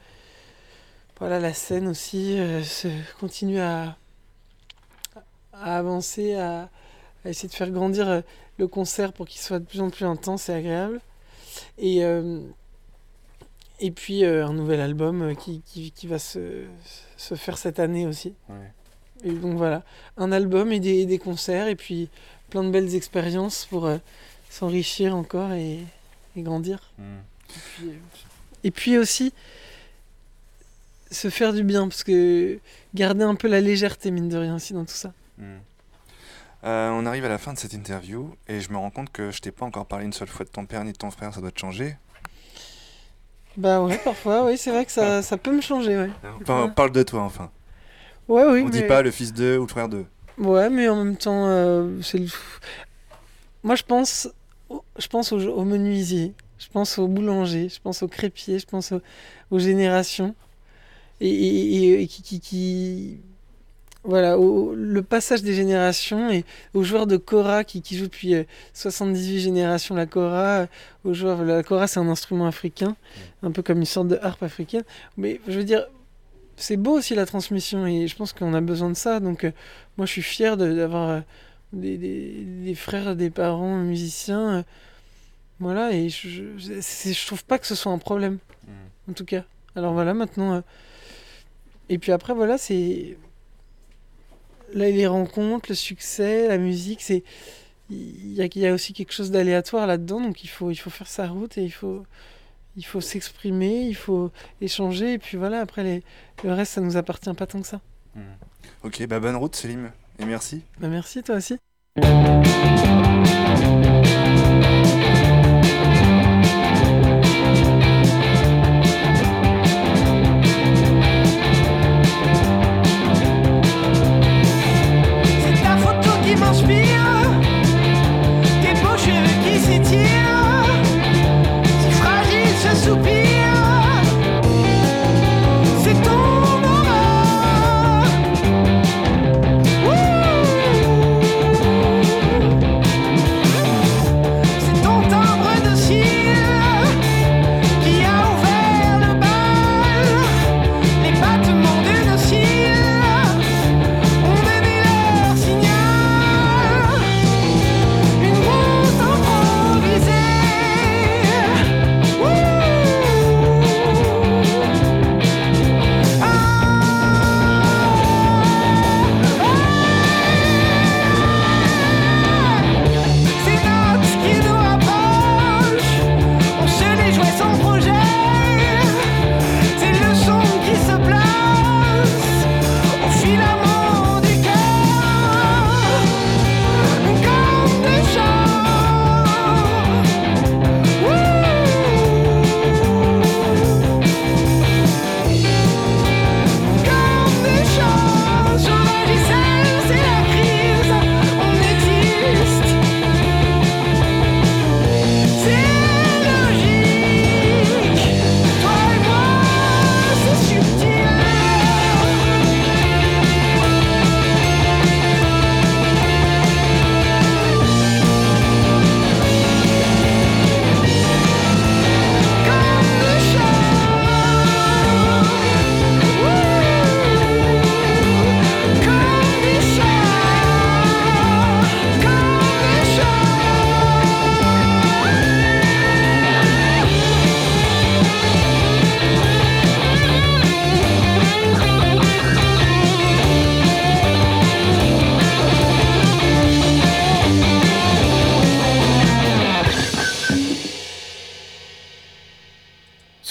voilà, 1.18 1.38
la 1.40 1.54
scène 1.54 1.86
aussi, 1.88 2.36
se- 2.64 2.88
continuer 3.20 3.60
à, 3.60 3.96
à 5.52 5.76
avancer, 5.78 6.34
à, 6.34 6.68
à 7.24 7.28
essayer 7.30 7.48
de 7.48 7.54
faire 7.54 7.70
grandir 7.70 8.22
le 8.58 8.68
concert 8.68 9.12
pour 9.12 9.26
qu'il 9.26 9.40
soit 9.40 9.58
de 9.58 9.64
plus 9.64 9.80
en 9.80 9.90
plus 9.90 10.04
intense 10.04 10.48
et 10.48 10.54
agréable. 10.54 11.00
Et, 11.78 12.04
euh, 12.04 12.40
et 13.80 13.90
puis 13.90 14.24
euh, 14.24 14.46
un 14.46 14.52
nouvel 14.52 14.80
album 14.80 15.22
euh, 15.22 15.34
qui, 15.34 15.62
qui, 15.62 15.90
qui 15.90 16.06
va 16.06 16.18
se, 16.18 16.64
se 17.16 17.34
faire 17.34 17.58
cette 17.58 17.78
année 17.78 18.06
aussi. 18.06 18.34
Et 19.24 19.32
donc 19.32 19.56
voilà, 19.56 19.82
un 20.16 20.32
album 20.32 20.72
et 20.72 20.80
des, 20.80 21.06
des 21.06 21.18
concerts 21.18 21.68
et 21.68 21.76
puis 21.76 22.08
plein 22.50 22.62
de 22.62 22.70
belles 22.70 22.94
expériences 22.94 23.66
pour 23.66 23.88
s'enrichir 24.50 25.16
encore 25.16 25.52
et, 25.52 25.80
et 26.36 26.42
grandir. 26.42 26.92
Et 26.98 27.60
puis, 27.76 27.88
euh, 27.88 27.96
et 28.64 28.70
puis 28.70 28.98
aussi 28.98 29.32
se 31.10 31.30
faire 31.30 31.52
du 31.52 31.62
bien 31.62 31.86
parce 31.88 32.02
que 32.02 32.58
garder 32.94 33.24
un 33.24 33.34
peu 33.34 33.48
la 33.48 33.60
légèreté 33.60 34.10
mine 34.10 34.28
de 34.28 34.36
rien 34.36 34.56
aussi 34.56 34.72
dans 34.72 34.84
tout 34.84 34.94
ça. 34.94 35.12
Euh, 36.64 36.90
on 36.90 37.04
arrive 37.04 37.24
à 37.26 37.28
la 37.28 37.36
fin 37.38 37.52
de 37.52 37.58
cette 37.58 37.74
interview 37.74 38.34
et 38.48 38.60
je 38.60 38.70
me 38.72 38.78
rends 38.78 38.90
compte 38.90 39.10
que 39.12 39.30
je 39.30 39.40
t'ai 39.40 39.50
pas 39.50 39.66
encore 39.66 39.84
parlé 39.84 40.06
une 40.06 40.14
seule 40.14 40.28
fois 40.28 40.46
de 40.46 40.50
ton 40.50 40.64
père 40.64 40.82
ni 40.84 40.92
de 40.92 40.96
ton 40.96 41.10
frère, 41.10 41.34
ça 41.34 41.40
doit 41.42 41.50
te 41.50 41.58
changer. 41.60 41.96
Bah 43.56 43.82
ouais, 43.82 43.98
parfois, 43.98 44.46
oui, 44.46 44.56
c'est 44.56 44.70
vrai 44.70 44.84
que 44.86 44.90
ça, 44.90 45.20
ça 45.22 45.36
peut 45.36 45.52
me 45.54 45.60
changer, 45.60 45.96
ouais. 45.96 46.10
Par- 46.46 46.72
Parle 46.74 46.90
de 46.92 47.02
toi 47.02 47.20
enfin. 47.22 47.50
Ouais, 48.28 48.44
oui, 48.46 48.62
on 48.64 48.70
dit 48.70 48.80
mais- 48.80 48.86
pas 48.86 49.02
le 49.02 49.10
fils 49.10 49.32
d'eux 49.34 49.58
ou 49.58 49.62
le 49.62 49.68
frère 49.68 49.88
d'eux. 49.90 50.06
Ouais, 50.38 50.70
mais 50.70 50.88
en 50.88 51.04
même 51.04 51.16
temps, 51.16 51.46
euh, 51.48 52.00
c'est 52.02 52.18
le... 52.18 52.26
Moi, 53.62 53.76
je 53.76 53.82
pense, 53.82 54.28
au- 54.70 54.82
je 54.98 55.06
pense 55.06 55.32
aux, 55.32 55.40
aux 55.40 55.64
menuisiers, 55.64 56.32
je 56.58 56.66
pense 56.68 56.98
aux 56.98 57.06
boulangers, 57.06 57.68
je 57.68 57.78
pense 57.80 58.02
aux 58.02 58.08
crépiers, 58.08 58.58
je 58.58 58.66
pense 58.66 58.90
aux, 58.92 59.02
aux 59.50 59.58
générations. 59.58 60.34
Et, 61.20 61.28
et- 61.28 61.76
et- 61.92 62.02
et 62.02 62.06
qui, 62.08 62.22
qui, 62.22 62.40
qui- 62.40 63.20
Voilà, 64.04 64.38
au- 64.38 64.74
le 64.74 65.02
passage 65.02 65.42
des 65.42 65.54
générations 65.54 66.30
et 66.30 66.44
aux 66.74 66.82
joueurs 66.82 67.06
de 67.06 67.16
kora 67.16 67.64
qui, 67.64 67.80
qui 67.80 67.96
jouent 67.96 68.04
depuis 68.04 68.34
euh, 68.34 68.44
78 68.74 69.40
générations 69.40 69.94
la 69.94 70.04
kora. 70.06 70.60
euh, 70.60 70.66
Aux 71.04 71.14
joueurs, 71.14 71.42
la 71.42 71.62
kora, 71.62 71.86
c'est 71.86 72.00
un 72.00 72.08
instrument 72.08 72.46
africain, 72.46 72.96
un 73.42 73.50
peu 73.50 73.62
comme 73.62 73.78
une 73.78 73.86
sorte 73.86 74.08
de 74.08 74.18
harpe 74.20 74.42
africaine. 74.42 74.84
Mais 75.16 75.40
je 75.48 75.58
veux 75.58 75.64
dire, 75.64 75.86
c'est 76.56 76.76
beau 76.76 76.92
aussi 76.98 77.14
la 77.14 77.24
transmission 77.24 77.86
et 77.86 78.06
je 78.06 78.14
pense 78.14 78.32
qu'on 78.34 78.52
a 78.52 78.60
besoin 78.60 78.90
de 78.90 78.94
ça. 78.96 79.20
Donc, 79.20 79.44
euh, 79.44 79.52
moi, 79.96 80.04
je 80.06 80.12
suis 80.12 80.22
fier 80.22 80.56
de- 80.58 80.74
d'avoir 80.74 81.08
euh, 81.08 81.20
des, 81.72 81.96
des- 81.96 82.44
des 82.44 82.74
frères, 82.74 83.16
des 83.16 83.30
parents 83.30 83.76
musiciens. 83.78 84.56
euh, 84.58 84.62
voilà, 85.60 85.92
et 85.92 86.10
je, 86.10 86.28
je, 86.58 87.26
trouve 87.26 87.44
pas 87.44 87.58
que 87.58 87.66
ce 87.66 87.74
soit 87.74 87.92
un 87.92 87.98
problème, 87.98 88.38
en 89.08 89.12
tout 89.14 89.24
cas. 89.24 89.44
Alors 89.76 89.94
voilà, 89.94 90.12
maintenant. 90.12 90.54
euh, 90.56 90.60
et 91.88 91.98
puis 91.98 92.12
après, 92.12 92.34
voilà, 92.34 92.58
c'est. 92.58 93.16
Là, 94.74 94.90
les 94.90 95.06
rencontres, 95.06 95.70
le 95.70 95.74
succès, 95.74 96.48
la 96.48 96.58
musique, 96.58 97.00
c'est. 97.00 97.22
Il 97.90 98.32
y 98.32 98.40
a, 98.40 98.46
il 98.46 98.58
y 98.58 98.66
a 98.66 98.72
aussi 98.72 98.94
quelque 98.94 99.12
chose 99.12 99.30
d'aléatoire 99.30 99.86
là-dedans, 99.86 100.20
donc 100.20 100.42
il 100.42 100.48
faut, 100.48 100.70
il 100.70 100.76
faut 100.76 100.88
faire 100.90 101.06
sa 101.06 101.28
route 101.28 101.58
et 101.58 101.64
il 101.64 101.70
faut, 101.70 102.04
il 102.76 102.84
faut 102.84 103.02
s'exprimer, 103.02 103.82
il 103.82 103.94
faut 103.94 104.32
échanger, 104.62 105.12
et 105.12 105.18
puis 105.18 105.36
voilà, 105.36 105.60
après, 105.60 105.84
les, 105.84 106.02
le 106.42 106.52
reste, 106.54 106.72
ça 106.72 106.80
nous 106.80 106.96
appartient 106.96 107.32
pas 107.34 107.46
tant 107.46 107.60
que 107.60 107.66
ça. 107.66 107.82
Ok, 108.82 109.06
bah 109.06 109.20
bonne 109.20 109.36
route 109.36 109.54
Selim 109.54 109.92
et 110.18 110.24
merci. 110.24 110.62
Bah, 110.80 110.88
merci, 110.88 111.22
toi 111.22 111.36
aussi. 111.36 111.58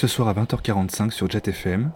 Ce 0.06 0.16
soir 0.16 0.28
à 0.28 0.34
20h45 0.34 1.12
sur 1.12 1.30
Jet 1.30 1.48
FM. 1.48 1.90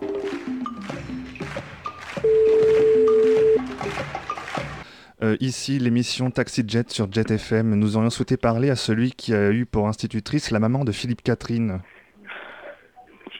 Euh, 5.22 5.36
ici, 5.40 5.78
l'émission 5.78 6.30
Taxi 6.30 6.64
Jet 6.66 6.90
sur 6.90 7.12
Jet 7.12 7.30
FM. 7.30 7.74
Nous 7.74 7.98
aurions 7.98 8.08
souhaité 8.08 8.38
parler 8.38 8.70
à 8.70 8.76
celui 8.76 9.12
qui 9.12 9.34
a 9.34 9.50
eu 9.50 9.66
pour 9.66 9.88
institutrice 9.88 10.50
la 10.50 10.58
maman 10.58 10.86
de 10.86 10.92
Philippe 10.92 11.20
Catherine. 11.20 11.82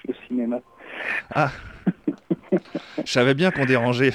au 0.06 0.12
cinéma. 0.26 0.58
Ah 1.34 1.50
Je 2.52 3.10
savais 3.10 3.32
bien 3.32 3.50
qu'on 3.50 3.64
dérangeait. 3.64 4.12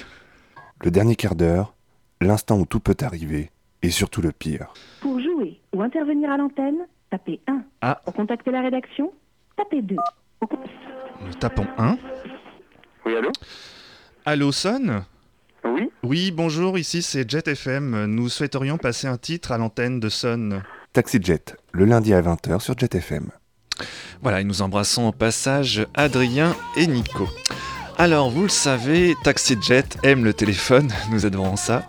Le 0.84 0.92
dernier 0.92 1.16
quart 1.16 1.34
d'heure, 1.34 1.74
l'instant 2.22 2.60
où 2.60 2.68
tout 2.68 2.80
peut 2.80 2.98
arriver, 3.02 3.50
et 3.82 3.90
surtout 3.90 4.22
le 4.22 4.32
pire. 4.32 4.72
Pour 5.02 5.20
jouer 5.20 5.60
ou 5.74 5.82
intervenir 5.82 6.30
à 6.30 6.38
l'antenne, 6.38 6.86
tapez 7.10 7.40
1. 7.48 7.64
Ah. 7.82 8.02
Pour 8.06 8.14
contacter 8.14 8.52
la 8.52 8.62
rédaction, 8.62 9.12
tapez 9.58 9.82
2. 9.82 9.96
Nous 11.26 11.34
tapons 11.36 11.68
1. 11.78 11.98
Oui, 13.06 13.16
allô 13.16 13.32
Allô, 14.26 14.52
Son 14.52 15.04
Oui 15.64 15.90
Oui, 16.04 16.32
bonjour, 16.32 16.78
ici 16.78 17.02
c'est 17.02 17.30
Jet 17.30 17.48
FM. 17.48 18.06
Nous 18.06 18.30
souhaiterions 18.30 18.78
passer 18.78 19.08
un 19.08 19.18
titre 19.18 19.52
à 19.52 19.58
l'antenne 19.58 20.00
de 20.00 20.10
Son. 20.10 20.62
Taxi 20.92 21.20
Jet, 21.22 21.56
le 21.72 21.86
lundi 21.86 22.14
à 22.14 22.22
20h 22.22 22.60
sur 22.60 22.78
Jet 22.78 22.94
FM. 22.96 23.30
Voilà, 24.22 24.42
et 24.42 24.44
nous 24.44 24.62
embrassons 24.62 25.08
au 25.08 25.12
passage 25.12 25.86
Adrien 25.94 26.56
et 26.78 26.88
Nico. 26.88 27.28
Alors, 27.98 28.32
vous 28.32 28.44
le 28.44 28.50
savez, 28.50 29.16
TaxiJet 29.24 29.86
aime 30.02 30.24
le 30.24 30.34
téléphone, 30.34 30.92
nous 31.12 31.26
adorons 31.26 31.56
ça. 31.56 31.88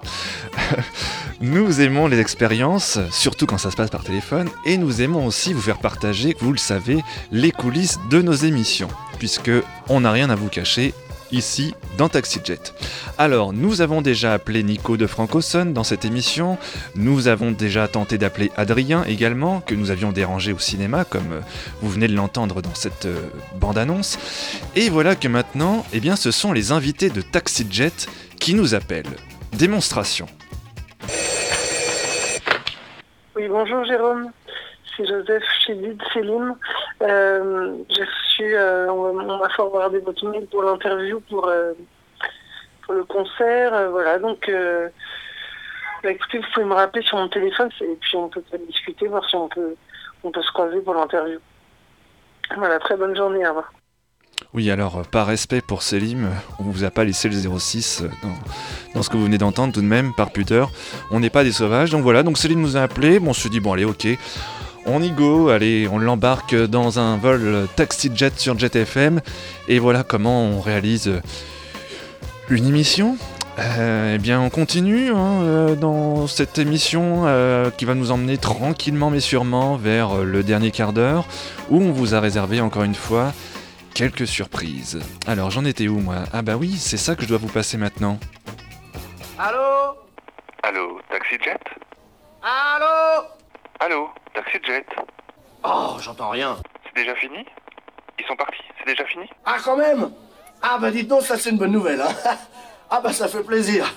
nous 1.40 1.80
aimons 1.80 2.08
les 2.08 2.20
expériences, 2.20 2.98
surtout 3.10 3.46
quand 3.46 3.58
ça 3.58 3.70
se 3.70 3.76
passe 3.76 3.90
par 3.90 4.04
téléphone, 4.04 4.50
et 4.66 4.76
nous 4.76 5.00
aimons 5.00 5.26
aussi 5.26 5.54
vous 5.54 5.62
faire 5.62 5.78
partager, 5.78 6.36
vous 6.40 6.52
le 6.52 6.58
savez, 6.58 7.02
les 7.32 7.50
coulisses 7.50 7.98
de 8.10 8.20
nos 8.20 8.34
émissions, 8.34 8.88
puisque 9.18 9.50
on 9.88 10.00
n'a 10.00 10.12
rien 10.12 10.28
à 10.28 10.34
vous 10.34 10.48
cacher 10.48 10.92
ici 11.34 11.74
dans 11.98 12.08
TaxiJet. 12.08 12.72
Alors, 13.18 13.52
nous 13.52 13.80
avons 13.80 14.02
déjà 14.02 14.32
appelé 14.32 14.62
Nico 14.62 14.96
de 14.96 15.06
Francoson 15.06 15.66
dans 15.66 15.84
cette 15.84 16.04
émission, 16.04 16.58
nous 16.94 17.28
avons 17.28 17.50
déjà 17.50 17.86
tenté 17.88 18.18
d'appeler 18.18 18.50
Adrien 18.56 19.04
également, 19.04 19.60
que 19.60 19.74
nous 19.74 19.90
avions 19.90 20.12
dérangé 20.12 20.52
au 20.52 20.58
cinéma, 20.58 21.04
comme 21.04 21.32
euh, 21.32 21.40
vous 21.82 21.90
venez 21.90 22.08
de 22.08 22.14
l'entendre 22.14 22.62
dans 22.62 22.74
cette 22.74 23.06
euh, 23.06 23.28
bande-annonce. 23.56 24.18
Et 24.76 24.88
voilà 24.88 25.14
que 25.16 25.28
maintenant, 25.28 25.84
eh 25.92 26.00
bien, 26.00 26.16
ce 26.16 26.30
sont 26.30 26.52
les 26.52 26.72
invités 26.72 27.10
de 27.10 27.20
TaxiJet 27.20 27.92
qui 28.40 28.54
nous 28.54 28.74
appellent. 28.74 29.04
Démonstration. 29.52 30.26
Oui, 33.36 33.48
bonjour 33.48 33.84
Jérôme. 33.84 34.30
C'est 34.96 35.06
Joseph 35.06 35.42
Chédid 35.66 36.00
Céline. 36.12 36.54
Euh, 37.02 37.76
J'ai 37.88 38.04
reçu, 38.04 38.56
euh, 38.56 38.90
on 38.90 39.12
m'a 39.12 39.48
forwardé 39.50 39.98
votre 40.00 40.26
mail 40.28 40.46
pour 40.46 40.62
l'interview 40.62 41.20
pour, 41.28 41.48
euh, 41.48 41.72
pour 42.82 42.94
le 42.94 43.04
concert. 43.04 43.74
euh, 43.74 43.88
voilà, 43.90 44.18
donc 44.18 44.50
bah, 46.02 46.10
écoutez, 46.10 46.38
vous 46.38 46.44
pouvez 46.52 46.66
me 46.66 46.74
rappeler 46.74 47.02
sur 47.02 47.16
mon 47.16 47.28
téléphone 47.28 47.70
et 47.80 47.96
puis 48.00 48.16
on 48.16 48.28
peut 48.28 48.42
discuter, 48.68 49.08
voir 49.08 49.28
si 49.28 49.36
on 49.36 49.48
peut, 49.48 49.74
on 50.22 50.30
peut 50.30 50.42
se 50.42 50.52
croiser 50.52 50.80
pour 50.80 50.94
l'interview. 50.94 51.38
Voilà, 52.56 52.78
très 52.78 52.96
bonne 52.96 53.16
journée, 53.16 53.44
au 53.46 53.48
revoir. 53.48 53.72
Oui, 54.52 54.70
alors, 54.70 55.02
par 55.10 55.26
respect 55.26 55.62
pour 55.66 55.82
Selim, 55.82 56.28
on 56.60 56.64
vous 56.64 56.84
a 56.84 56.90
pas 56.90 57.04
laissé 57.04 57.28
le 57.28 57.34
06 57.34 58.02
euh, 58.02 58.08
dans, 58.22 58.34
dans 58.94 59.02
ce 59.02 59.08
que 59.08 59.16
vous 59.16 59.24
venez 59.24 59.38
d'entendre 59.38 59.72
tout 59.72 59.80
de 59.80 59.86
même, 59.86 60.12
par 60.14 60.30
pudeur. 60.30 60.70
On 61.10 61.20
n'est 61.20 61.30
pas 61.30 61.42
des 61.42 61.52
sauvages, 61.52 61.90
donc 61.90 62.02
voilà, 62.02 62.22
donc 62.22 62.36
Selim 62.36 62.60
nous 62.60 62.76
a 62.76 62.82
appelé, 62.82 63.18
bon, 63.18 63.30
on 63.30 63.32
se 63.32 63.48
dit, 63.48 63.60
bon, 63.60 63.72
allez, 63.72 63.84
ok, 63.84 64.06
on 64.86 65.02
y 65.02 65.10
go, 65.10 65.48
allez, 65.48 65.88
on 65.90 65.98
l'embarque 65.98 66.54
dans 66.54 66.98
un 66.98 67.16
vol 67.16 67.66
taxi 67.76 68.10
jet 68.14 68.38
sur 68.38 68.58
Jet 68.58 68.76
FM, 68.76 69.20
et 69.68 69.78
voilà 69.78 70.02
comment 70.02 70.44
on 70.44 70.60
réalise 70.60 71.20
une 72.50 72.66
émission. 72.66 73.16
Euh, 73.58 74.14
eh 74.16 74.18
bien, 74.18 74.40
on 74.40 74.50
continue 74.50 75.10
hein, 75.10 75.42
euh, 75.42 75.74
dans 75.76 76.26
cette 76.26 76.58
émission 76.58 77.22
euh, 77.26 77.70
qui 77.70 77.84
va 77.84 77.94
nous 77.94 78.10
emmener 78.10 78.36
tranquillement 78.36 79.10
mais 79.10 79.20
sûrement 79.20 79.76
vers 79.76 80.16
le 80.24 80.42
dernier 80.42 80.72
quart 80.72 80.92
d'heure 80.92 81.24
où 81.70 81.80
on 81.80 81.92
vous 81.92 82.16
a 82.16 82.20
réservé 82.20 82.60
encore 82.60 82.82
une 82.82 82.96
fois 82.96 83.32
quelques 83.94 84.26
surprises. 84.26 84.98
Alors, 85.28 85.50
j'en 85.50 85.64
étais 85.64 85.86
où 85.86 86.00
moi? 86.00 86.24
Ah 86.32 86.42
bah 86.42 86.56
oui, 86.56 86.74
c'est 86.76 86.96
ça 86.96 87.14
que 87.14 87.22
je 87.22 87.28
dois 87.28 87.38
vous 87.38 87.48
passer 87.48 87.76
maintenant. 87.76 88.18
Allô? 89.38 89.96
Allô, 90.64 91.00
Taxi 91.10 91.36
Jet? 91.44 91.60
Allô? 92.42 93.26
Allô, 93.78 94.08
Taxi 94.34 94.58
Jet 94.66 94.84
Oh, 95.62 95.96
j'entends 96.00 96.30
rien. 96.30 96.56
C'est 96.84 96.94
déjà 97.02 97.14
fini? 97.14 97.46
Ils 98.18 98.26
sont 98.26 98.36
partis, 98.36 98.62
c'est 98.78 98.86
déjà 98.86 99.04
fini? 99.06 99.28
Ah, 99.44 99.56
quand 99.64 99.76
même! 99.76 100.10
Ah, 100.60 100.78
bah 100.80 100.90
dites 100.90 101.08
donc, 101.08 101.22
ça 101.22 101.38
c'est 101.38 101.50
une 101.50 101.58
bonne 101.58 101.72
nouvelle, 101.72 102.00
hein. 102.00 102.08
Ah, 102.90 103.00
bah 103.00 103.12
ça 103.12 103.28
fait 103.28 103.42
plaisir. 103.42 103.92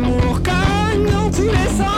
L'amour 0.00 0.40
cogne 0.42 1.06
dans 1.10 1.30
tous 1.30 1.42
les 1.42 1.76
sens. 1.76 1.97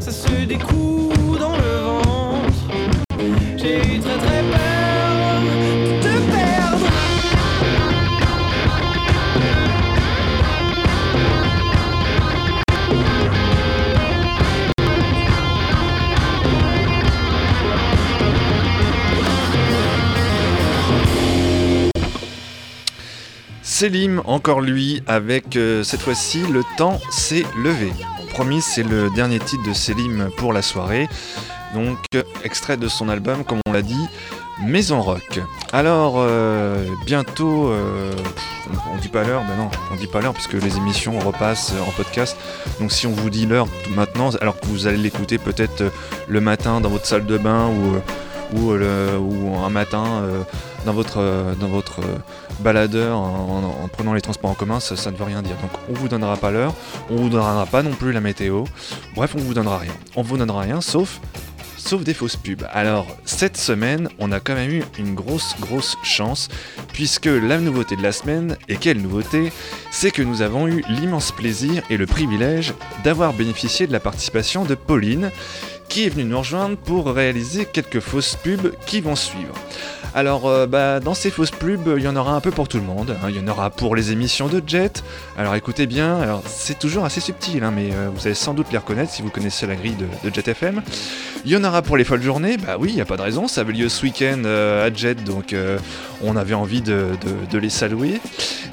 ça 0.00 0.12
se 0.12 0.44
découle 0.44 1.38
dans 1.38 1.56
le 1.56 1.78
ventre. 1.84 2.52
J'ai 3.56 3.78
eu 3.78 4.00
très 4.00 4.18
très 4.18 4.42
peur 4.42 5.40
de 6.02 6.08
te 6.08 6.12
perdre. 6.30 6.86
Selim, 23.62 24.22
encore 24.24 24.60
lui, 24.60 25.02
avec 25.06 25.56
euh, 25.56 25.82
cette 25.82 26.00
fois-ci 26.00 26.42
le 26.50 26.62
temps 26.76 26.98
s'est 27.10 27.44
levé. 27.56 27.92
C'est 28.62 28.82
le 28.82 29.10
dernier 29.10 29.38
titre 29.38 29.62
de 29.68 29.74
Selim 29.74 30.30
pour 30.38 30.54
la 30.54 30.62
soirée. 30.62 31.08
Donc, 31.74 31.98
extrait 32.42 32.78
de 32.78 32.88
son 32.88 33.10
album, 33.10 33.44
comme 33.44 33.60
on 33.66 33.72
l'a 33.72 33.82
dit, 33.82 34.08
Maison 34.62 35.02
Rock. 35.02 35.40
Alors, 35.74 36.14
euh, 36.16 36.86
bientôt, 37.04 37.68
euh, 37.68 38.12
on, 38.94 38.96
dit 38.96 39.08
pas 39.08 39.24
l'heure, 39.24 39.42
ben 39.46 39.56
non, 39.56 39.70
on 39.92 39.96
dit 39.96 40.06
pas 40.06 40.22
l'heure 40.22 40.32
puisque 40.32 40.54
les 40.54 40.78
émissions 40.78 41.18
repassent 41.18 41.74
en 41.86 41.90
podcast. 41.90 42.34
Donc, 42.80 42.92
si 42.92 43.06
on 43.06 43.12
vous 43.12 43.28
dit 43.28 43.44
l'heure 43.44 43.68
maintenant, 43.94 44.30
alors 44.40 44.58
que 44.58 44.66
vous 44.66 44.86
allez 44.86 44.96
l'écouter 44.96 45.36
peut-être 45.36 45.82
euh, 45.82 45.90
le 46.26 46.40
matin 46.40 46.80
dans 46.80 46.88
votre 46.88 47.06
salle 47.06 47.26
de 47.26 47.36
bain 47.36 47.68
ou, 47.68 48.58
ou, 48.58 49.54
un 49.64 49.70
matin 49.70 50.22
dans 50.86 50.92
votre, 50.92 51.18
euh, 51.18 51.54
dans 51.54 51.68
votre 51.68 52.00
euh, 52.00 52.16
baladeur 52.60 53.18
en, 53.18 53.22
en- 53.80 53.84
en 53.84 53.88
prenant 53.88 54.14
les 54.14 54.20
transports 54.20 54.50
en 54.50 54.54
commun, 54.54 54.80
ça, 54.80 54.96
ça 54.96 55.10
ne 55.10 55.16
veut 55.16 55.24
rien 55.24 55.42
dire. 55.42 55.56
Donc, 55.62 55.70
on 55.88 55.92
vous 55.94 56.08
donnera 56.08 56.36
pas 56.36 56.50
l'heure, 56.50 56.74
on 57.10 57.16
vous 57.16 57.28
donnera 57.28 57.66
pas 57.66 57.82
non 57.82 57.92
plus 57.92 58.12
la 58.12 58.20
météo. 58.20 58.64
Bref, 59.14 59.34
on 59.36 59.40
vous 59.40 59.54
donnera 59.54 59.78
rien. 59.78 59.92
On 60.16 60.22
vous 60.22 60.36
donnera 60.36 60.62
rien 60.62 60.80
sauf 60.80 61.20
sauf 61.76 62.04
des 62.04 62.12
fausses 62.12 62.36
pubs. 62.36 62.62
Alors, 62.74 63.06
cette 63.24 63.56
semaine, 63.56 64.10
on 64.18 64.32
a 64.32 64.38
quand 64.40 64.54
même 64.54 64.70
eu 64.70 64.82
une 64.98 65.14
grosse, 65.14 65.54
grosse 65.60 65.96
chance, 66.02 66.48
puisque 66.92 67.24
la 67.24 67.56
nouveauté 67.56 67.96
de 67.96 68.02
la 68.02 68.12
semaine, 68.12 68.58
et 68.68 68.76
quelle 68.76 69.00
nouveauté, 69.00 69.50
c'est 69.90 70.10
que 70.10 70.20
nous 70.20 70.42
avons 70.42 70.68
eu 70.68 70.84
l'immense 70.90 71.32
plaisir 71.32 71.82
et 71.88 71.96
le 71.96 72.04
privilège 72.04 72.74
d'avoir 73.02 73.32
bénéficié 73.32 73.86
de 73.86 73.92
la 73.92 73.98
participation 73.98 74.64
de 74.64 74.74
Pauline, 74.74 75.30
qui 75.90 76.06
est 76.06 76.08
venue 76.08 76.24
nous 76.24 76.38
rejoindre 76.38 76.76
pour 76.76 77.06
réaliser 77.06 77.66
quelques 77.66 77.98
fausses 77.98 78.36
pubs 78.36 78.72
qui 78.86 79.00
vont 79.00 79.16
suivre. 79.16 79.54
Alors, 80.14 80.46
euh, 80.46 80.66
bah, 80.66 81.00
dans 81.00 81.14
ces 81.14 81.30
fausses 81.30 81.50
pubs, 81.50 81.94
il 81.96 82.02
y 82.02 82.08
en 82.08 82.14
aura 82.14 82.32
un 82.32 82.40
peu 82.40 82.52
pour 82.52 82.68
tout 82.68 82.78
le 82.78 82.84
monde. 82.84 83.16
hein. 83.22 83.26
Il 83.28 83.36
y 83.36 83.40
en 83.40 83.48
aura 83.48 83.70
pour 83.70 83.96
les 83.96 84.12
émissions 84.12 84.46
de 84.46 84.62
Jet. 84.64 85.02
Alors, 85.36 85.56
écoutez 85.56 85.86
bien, 85.86 86.20
alors 86.20 86.42
c'est 86.46 86.78
toujours 86.78 87.04
assez 87.04 87.20
subtil, 87.20 87.64
hein, 87.64 87.72
mais 87.74 87.90
euh, 87.92 88.08
vous 88.14 88.26
allez 88.26 88.36
sans 88.36 88.54
doute 88.54 88.68
les 88.70 88.78
reconnaître 88.78 89.12
si 89.12 89.20
vous 89.20 89.30
connaissez 89.30 89.66
la 89.66 89.74
grille 89.74 89.96
de, 89.96 90.30
Jet 90.32 90.46
FM. 90.46 90.80
Il 91.44 91.50
y 91.50 91.56
en 91.56 91.64
aura 91.64 91.82
pour 91.82 91.96
les 91.96 92.04
folles 92.04 92.22
journées, 92.22 92.56
bah 92.56 92.76
oui, 92.78 92.90
il 92.90 92.94
n'y 92.94 93.00
a 93.00 93.04
pas 93.04 93.16
de 93.16 93.22
raison, 93.22 93.48
ça 93.48 93.62
avait 93.62 93.72
lieu 93.72 93.88
ce 93.88 94.04
week-end 94.04 94.42
euh, 94.44 94.86
à 94.86 94.94
Jet, 94.94 95.24
donc 95.24 95.54
on 96.22 96.36
avait 96.36 96.54
envie 96.54 96.82
de, 96.82 97.16
les 97.52 97.70
saluer. 97.70 98.20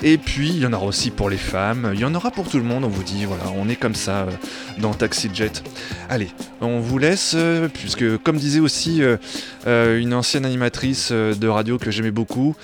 Et 0.04 0.18
puis, 0.18 0.50
il 0.50 0.60
y 0.60 0.66
en 0.66 0.74
aura 0.74 0.86
aussi 0.86 1.12
pour 1.12 1.30
les 1.30 1.38
femmes, 1.38 1.92
il 1.94 2.00
y 2.00 2.06
en 2.06 2.14
aura 2.14 2.32
pour 2.32 2.48
tout 2.48 2.58
le 2.58 2.64
monde, 2.64 2.84
on 2.84 2.90
vous 2.90 3.04
dit, 3.04 3.26
voilà, 3.26 3.44
on 3.56 3.68
est 3.68 3.76
comme 3.76 3.96
ça 3.96 4.24
euh, 4.24 4.32
dans 4.78 4.94
Taxi 4.94 5.30
Jet. 5.34 5.64
Allez, 6.10 6.30
on 6.62 6.80
vous 6.80 6.98
laisse, 7.00 7.34
euh, 7.36 7.68
puisque 7.68 8.18
comme 8.18 8.38
disait 8.38 8.60
aussi 8.60 9.02
euh, 9.02 10.00
une 10.00 10.14
ancienne 10.14 10.46
animatrice 10.46 11.12
de 11.12 11.48
radio 11.48 11.78
que 11.78 11.92
j'aimais 11.92 12.12
beaucoup, 12.12 12.56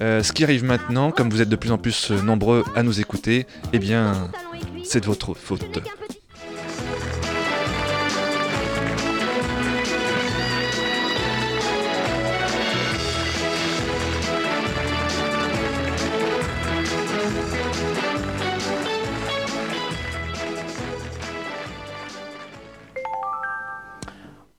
ce 0.00 0.32
qui 0.32 0.44
arrive 0.44 0.64
maintenant, 0.64 1.10
comme 1.10 1.30
vous 1.30 1.42
êtes 1.42 1.48
de 1.48 1.56
plus 1.56 1.72
en 1.72 1.78
plus 1.78 2.10
nombreux 2.10 2.64
à 2.74 2.82
nous 2.82 3.00
écouter, 3.00 3.46
eh 3.72 3.78
bien, 3.78 4.30
c'est 4.84 5.00
de 5.00 5.06
votre 5.06 5.34
faute. 5.34 5.64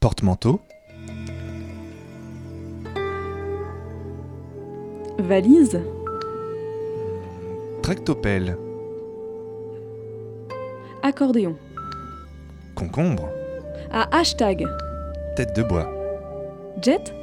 Porte-manteau, 0.10 0.60
Valise, 5.20 5.80
tractopelle, 7.84 8.58
accordéon. 11.04 11.56
concombre, 12.74 13.30
À 13.92 14.18
hashtag. 14.20 14.66
tête 15.36 15.56
de 15.56 15.62
bois, 15.62 15.88
Jet 16.82 17.14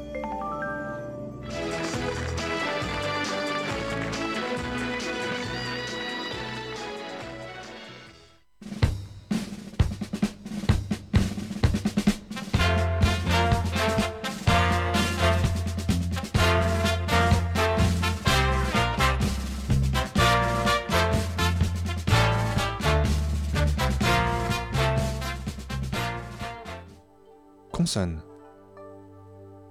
consonne, 27.86 28.20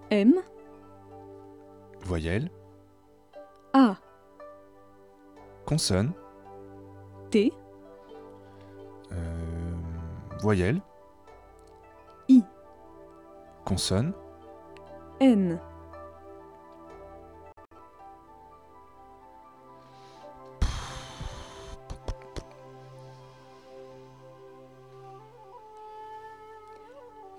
M. 0.09 0.36
Voyelle, 2.05 2.49
A. 3.74 3.97
Consonne, 5.66 6.13
T. 7.30 7.51
Euh, 9.11 9.18
voyelle, 10.39 10.80
I. 12.30 12.41
Consonne, 13.66 14.13
N 15.20 15.59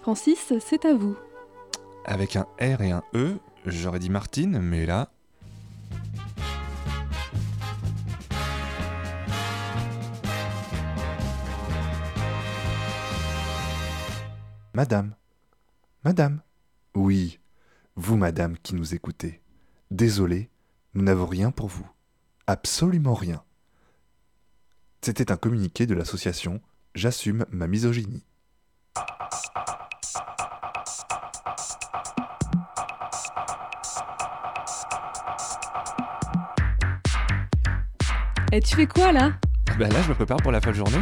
Francis, 0.07 0.53
c'est 0.61 0.85
à 0.85 0.95
vous. 0.95 1.17
avec 2.05 2.37
un 2.37 2.47
R 2.61 2.81
et 2.81 2.93
un 2.93 3.03
E, 3.13 3.41
j'aurais 3.65 3.99
dit 3.99 4.09
Martine, 4.09 4.61
mais 4.61 4.87
là, 4.87 5.11
Madame, 14.75 15.17
Madame. 16.05 16.41
Oui, 16.95 17.41
vous, 17.97 18.17
Madame, 18.17 18.57
qui 18.59 18.77
nous 18.77 18.95
écoutez. 18.95 19.43
Désolé, 19.91 20.51
nous 20.95 21.03
n'avons 21.03 21.27
rien 21.27 21.51
pour 21.51 21.67
vous. 21.67 21.91
Absolument 22.47 23.15
rien. 23.15 23.43
C'était 25.01 25.33
un 25.33 25.37
communiqué 25.37 25.85
de 25.85 25.95
l'association 25.95 26.61
J'assume 26.95 27.45
ma 27.51 27.67
misogynie. 27.67 28.25
Et 38.57 38.61
tu 38.61 38.75
fais 38.75 38.87
quoi 38.87 39.13
là? 39.13 39.33
Bah 39.79 39.87
là, 39.87 40.01
je 40.03 40.09
me 40.09 40.15
prépare 40.15 40.39
pour 40.39 40.51
la 40.51 40.63
folle 40.63 40.75
journée. 40.75 40.97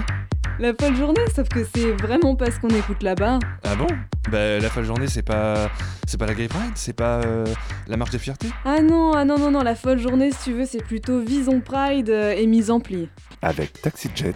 La 0.58 0.74
folle 0.74 0.96
journée, 0.96 1.20
sauf 1.32 1.48
que 1.48 1.62
c'est 1.62 1.92
vraiment 1.92 2.34
pas 2.34 2.50
ce 2.50 2.58
qu'on 2.58 2.68
écoute 2.70 3.04
là-bas. 3.04 3.38
Ah 3.62 3.76
bon? 3.76 3.86
Bah 4.28 4.58
la 4.58 4.68
folle 4.68 4.82
journée, 4.82 5.06
c'est 5.06 5.22
pas, 5.22 5.70
c'est 6.04 6.18
pas 6.18 6.26
la 6.26 6.34
Gay 6.34 6.48
Pride, 6.48 6.72
c'est 6.74 6.94
pas 6.94 7.20
euh, 7.20 7.46
la 7.86 7.96
marche 7.96 8.10
de 8.10 8.18
fierté? 8.18 8.48
Ah 8.64 8.80
non, 8.82 9.12
ah 9.12 9.24
non, 9.24 9.38
non, 9.38 9.52
non, 9.52 9.62
la 9.62 9.76
folle 9.76 10.00
journée, 10.00 10.32
si 10.32 10.50
tu 10.50 10.52
veux, 10.52 10.66
c'est 10.66 10.82
plutôt 10.82 11.20
Vison 11.20 11.60
Pride 11.60 12.10
euh, 12.10 12.32
et 12.32 12.44
mise 12.48 12.72
en 12.72 12.80
pli. 12.80 13.08
Avec 13.40 13.80
TaxiJet, 13.80 14.34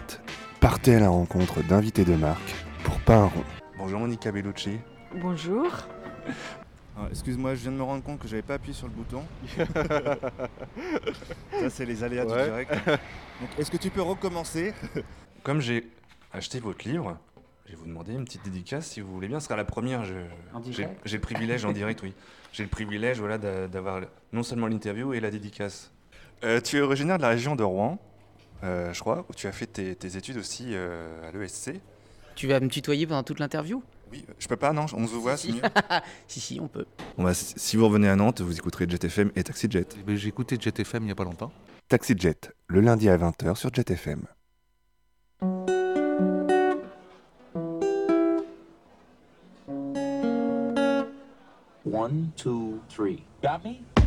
partez 0.61 0.95
à 0.95 1.01
la 1.01 1.09
rencontre 1.09 1.61
d'invités 1.61 2.05
de 2.05 2.15
marque 2.15 2.55
pour 2.85 3.01
pas 3.01 3.15
un 3.15 3.25
rond. 3.25 3.43
Bonjour 3.77 3.99
Monica 3.99 4.31
Bellucci. 4.31 4.79
Bonjour. 5.21 5.67
Ah, 7.01 7.07
Excuse-moi, 7.11 7.55
je 7.55 7.61
viens 7.61 7.71
de 7.71 7.77
me 7.77 7.83
rendre 7.83 8.03
compte 8.03 8.19
que 8.19 8.27
j'avais 8.27 8.41
pas 8.41 8.55
appuyé 8.55 8.73
sur 8.73 8.87
le 8.87 8.93
bouton. 8.93 9.23
Ça, 11.59 11.69
c'est 11.69 11.85
les 11.85 12.03
aléas 12.03 12.25
Ouais. 12.25 12.37
du 12.43 12.49
direct. 12.49 12.71
Donc, 13.39 13.49
est-ce 13.57 13.71
que 13.71 13.77
tu 13.77 13.89
peux 13.89 14.01
recommencer? 14.01 14.73
Comme 15.43 15.61
j'ai 15.61 15.87
acheté 16.33 16.59
votre 16.59 16.87
livre, 16.87 17.17
je 17.65 17.71
vais 17.71 17.77
vous 17.77 17.85
demander 17.85 18.13
une 18.13 18.25
petite 18.25 18.43
dédicace 18.43 18.87
si 18.87 18.99
vous 19.01 19.13
voulez 19.13 19.27
bien. 19.27 19.39
Ce 19.39 19.45
sera 19.45 19.55
la 19.55 19.63
première. 19.65 20.03
je- 20.03 20.13
En 20.53 20.61
J'ai 20.63 20.71
direct 20.71 21.01
j'ai 21.05 21.17
le 21.17 21.21
privilège 21.21 21.63
en 21.65 21.71
direct, 21.71 22.01
oui. 22.03 22.13
J'ai 22.51 22.63
le 22.63 22.69
privilège 22.69 23.19
voilà, 23.19 23.37
d'a- 23.37 23.67
d'avoir 23.67 24.01
non 24.33 24.43
seulement 24.43 24.67
l'interview 24.67 25.13
et 25.13 25.19
la 25.19 25.31
dédicace. 25.31 25.91
Euh, 26.43 26.59
tu 26.61 26.77
es 26.77 26.81
originaire 26.81 27.17
de 27.17 27.21
la 27.21 27.29
région 27.29 27.55
de 27.55 27.63
Rouen, 27.63 27.97
euh, 28.63 28.91
je 28.93 28.99
crois, 28.99 29.25
où 29.29 29.33
tu 29.33 29.47
as 29.47 29.51
fait 29.51 29.67
tes, 29.67 29.95
tes 29.95 30.17
études 30.17 30.37
aussi 30.37 30.69
euh, 30.71 31.27
à 31.27 31.31
l'ESC. 31.31 31.79
Tu 32.35 32.47
vas 32.47 32.59
me 32.59 32.67
tutoyer 32.69 33.05
pendant 33.07 33.23
toute 33.23 33.39
l'interview? 33.39 33.83
Oui, 34.11 34.25
je 34.39 34.47
peux 34.47 34.55
pas, 34.55 34.73
non, 34.73 34.85
on 34.93 35.07
se 35.07 35.13
voit, 35.13 35.37
c'est 35.37 35.51
mieux. 35.51 35.61
Si, 36.27 36.39
si, 36.39 36.59
on 36.59 36.67
peut. 36.67 36.85
Bon, 37.17 37.23
bah, 37.23 37.33
si 37.33 37.53
si 37.57 37.77
vous 37.77 37.85
revenez 37.85 38.09
à 38.09 38.15
Nantes, 38.15 38.41
vous 38.41 38.57
écouterez 38.57 38.85
Jet 38.89 39.03
FM 39.03 39.31
et 39.35 39.43
Taxi 39.43 39.67
Jet. 39.69 39.95
J'ai 40.07 40.27
écouté 40.27 40.57
Jet 40.59 40.79
FM 40.79 41.03
il 41.03 41.09
y 41.09 41.11
a 41.11 41.15
pas 41.15 41.23
longtemps. 41.23 41.51
TaxiJet, 41.89 42.51
le 42.67 42.81
lundi 42.81 43.09
à 43.09 43.17
20h 43.17 43.55
sur 43.55 43.73
Jet 43.73 43.89
FM. 43.89 44.21
One, 51.83 52.31
two, 52.37 52.79
three. 52.89 53.23
Got 53.41 53.63
me? 53.63 53.98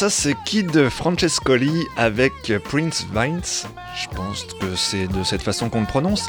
Ça 0.00 0.08
c'est 0.08 0.34
Kid 0.46 0.88
Francescoli 0.88 1.86
avec 1.98 2.32
Prince 2.64 3.06
Vines. 3.14 3.42
Je 3.94 4.08
pense 4.16 4.46
que 4.58 4.74
c'est 4.74 5.06
de 5.06 5.22
cette 5.24 5.42
façon 5.42 5.68
qu'on 5.68 5.80
le 5.80 5.86
prononce. 5.86 6.26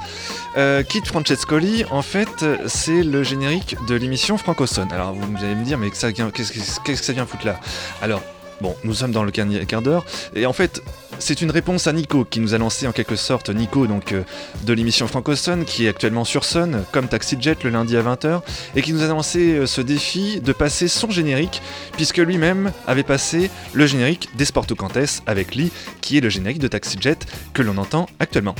Euh, 0.57 0.83
Kid 0.83 1.07
Francescoli, 1.07 1.85
en 1.89 2.01
fait, 2.01 2.43
c'est 2.67 3.01
le 3.01 3.23
générique 3.23 3.77
de 3.87 3.95
l'émission 3.95 4.37
Francoson. 4.37 4.89
Alors 4.91 5.13
vous 5.13 5.37
allez 5.37 5.55
me 5.55 5.63
dire, 5.63 5.77
mais 5.77 5.89
qu'est-ce 5.89 6.81
que 6.81 6.95
ça 6.95 7.13
vient 7.13 7.25
foutre 7.25 7.45
là? 7.45 7.61
Alors, 8.01 8.21
bon, 8.61 8.75
nous 8.83 8.93
sommes 8.93 9.11
dans 9.11 9.23
le 9.23 9.31
quart 9.31 9.81
d'heure, 9.81 10.05
et 10.35 10.45
en 10.45 10.53
fait, 10.53 10.81
c'est 11.21 11.41
une 11.41 11.51
réponse 11.51 11.87
à 11.87 11.93
Nico 11.93 12.25
qui 12.25 12.39
nous 12.39 12.53
a 12.55 12.57
lancé 12.57 12.87
en 12.87 12.91
quelque 12.91 13.15
sorte. 13.15 13.49
Nico 13.49 13.85
donc 13.85 14.11
euh, 14.11 14.23
de 14.63 14.73
l'émission 14.73 15.07
Francoson 15.07 15.63
qui 15.65 15.85
est 15.85 15.89
actuellement 15.89 16.25
sur 16.25 16.43
Sun 16.43 16.83
comme 16.91 17.07
Taxi 17.07 17.37
Jet 17.39 17.63
le 17.63 17.69
lundi 17.69 17.95
à 17.95 18.01
20h 18.01 18.41
et 18.75 18.81
qui 18.81 18.91
nous 18.91 19.03
a 19.03 19.07
lancé 19.07 19.53
euh, 19.53 19.65
ce 19.67 19.81
défi 19.81 20.41
de 20.41 20.51
passer 20.51 20.87
son 20.87 21.11
générique 21.11 21.61
puisque 21.93 22.17
lui-même 22.17 22.71
avait 22.87 23.03
passé 23.03 23.51
le 23.73 23.85
générique 23.85 24.29
des 24.35 24.45
Sporto 24.45 24.73
Cantes 24.75 25.21
avec 25.27 25.53
Lee 25.53 25.71
qui 26.01 26.17
est 26.17 26.21
le 26.21 26.29
générique 26.29 26.59
de 26.59 26.67
Taxi 26.67 26.97
Jet 26.99 27.25
que 27.53 27.61
l'on 27.61 27.77
entend 27.77 28.07
actuellement. 28.19 28.55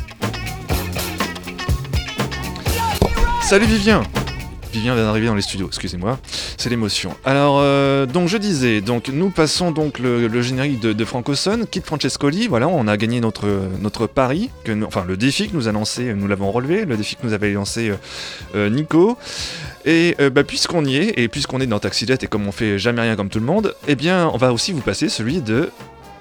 Salut 3.42 3.66
Vivien 3.66 4.04
Vivien 4.72 4.96
vient 4.96 5.04
d'arriver 5.04 5.28
dans 5.28 5.36
les 5.36 5.42
studios, 5.42 5.68
excusez-moi, 5.68 6.20
c'est 6.58 6.70
l'émotion. 6.70 7.16
Alors, 7.26 7.60
euh, 7.60 8.06
donc 8.06 8.30
je 8.30 8.38
disais, 8.38 8.82
donc 8.82 9.10
nous 9.10 9.30
passons 9.30 9.72
donc 9.72 10.00
le, 10.00 10.42
générique 10.42 10.80
de, 10.80 10.94
de 10.94 11.06
Francoson, 11.06 11.66
Kid 11.70 11.84
Francescoli, 11.84 12.48
voilà, 12.48 12.68
on 12.68 12.88
a 12.88 12.96
gagné 12.96 13.20
notre, 13.20 13.48
notre 13.82 14.08
pari, 14.08 14.50
enfin 14.86 15.04
le 15.06 15.18
défi 15.18 15.50
que 15.50 15.56
nous 15.56 15.68
a 15.68 15.72
lancé, 15.72 16.14
nous 16.14 16.28
l'avons 16.28 16.52
relevé, 16.52 16.86
le 16.86 16.96
défi 16.96 17.16
que 17.18 17.26
nous 17.26 17.34
avait 17.34 17.52
lancé 17.52 17.90
euh, 17.90 17.96
euh, 18.56 18.70
Nico. 18.70 19.18
Et 19.84 20.16
bah, 20.32 20.44
puisqu'on 20.44 20.86
y 20.86 20.98
est, 20.98 21.20
et 21.20 21.28
puisqu'on 21.28 21.60
est 21.60 21.66
dans 21.66 21.80
Taxi 21.80 22.06
Jet 22.06 22.24
et 22.24 22.28
comme 22.28 22.48
on 22.48 22.52
fait 22.52 22.78
jamais 22.78 23.02
rien 23.02 23.16
comme 23.16 23.30
tout 23.30 23.40
le 23.40 23.46
monde, 23.46 23.74
eh 23.88 23.96
bien 23.96 24.30
on 24.32 24.38
va 24.38 24.54
aussi 24.54 24.74
vous 24.74 24.82
passer 24.82 25.10
celui 25.10 25.42
de 25.42 25.72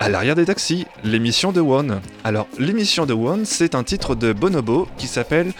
à 0.01 0.09
l'arrière 0.09 0.35
des 0.35 0.47
taxis, 0.47 0.87
l'émission 1.05 1.53
de 1.53 1.61
One. 1.61 2.01
Alors, 2.25 2.49
l'émission 2.59 3.05
de 3.05 3.13
One, 3.13 3.45
c'est 3.45 3.75
un 3.75 3.85
titre 3.85 4.15
de 4.15 4.33
Bonobo 4.33 4.89
qui 4.97 5.07
s'appelle 5.07 5.53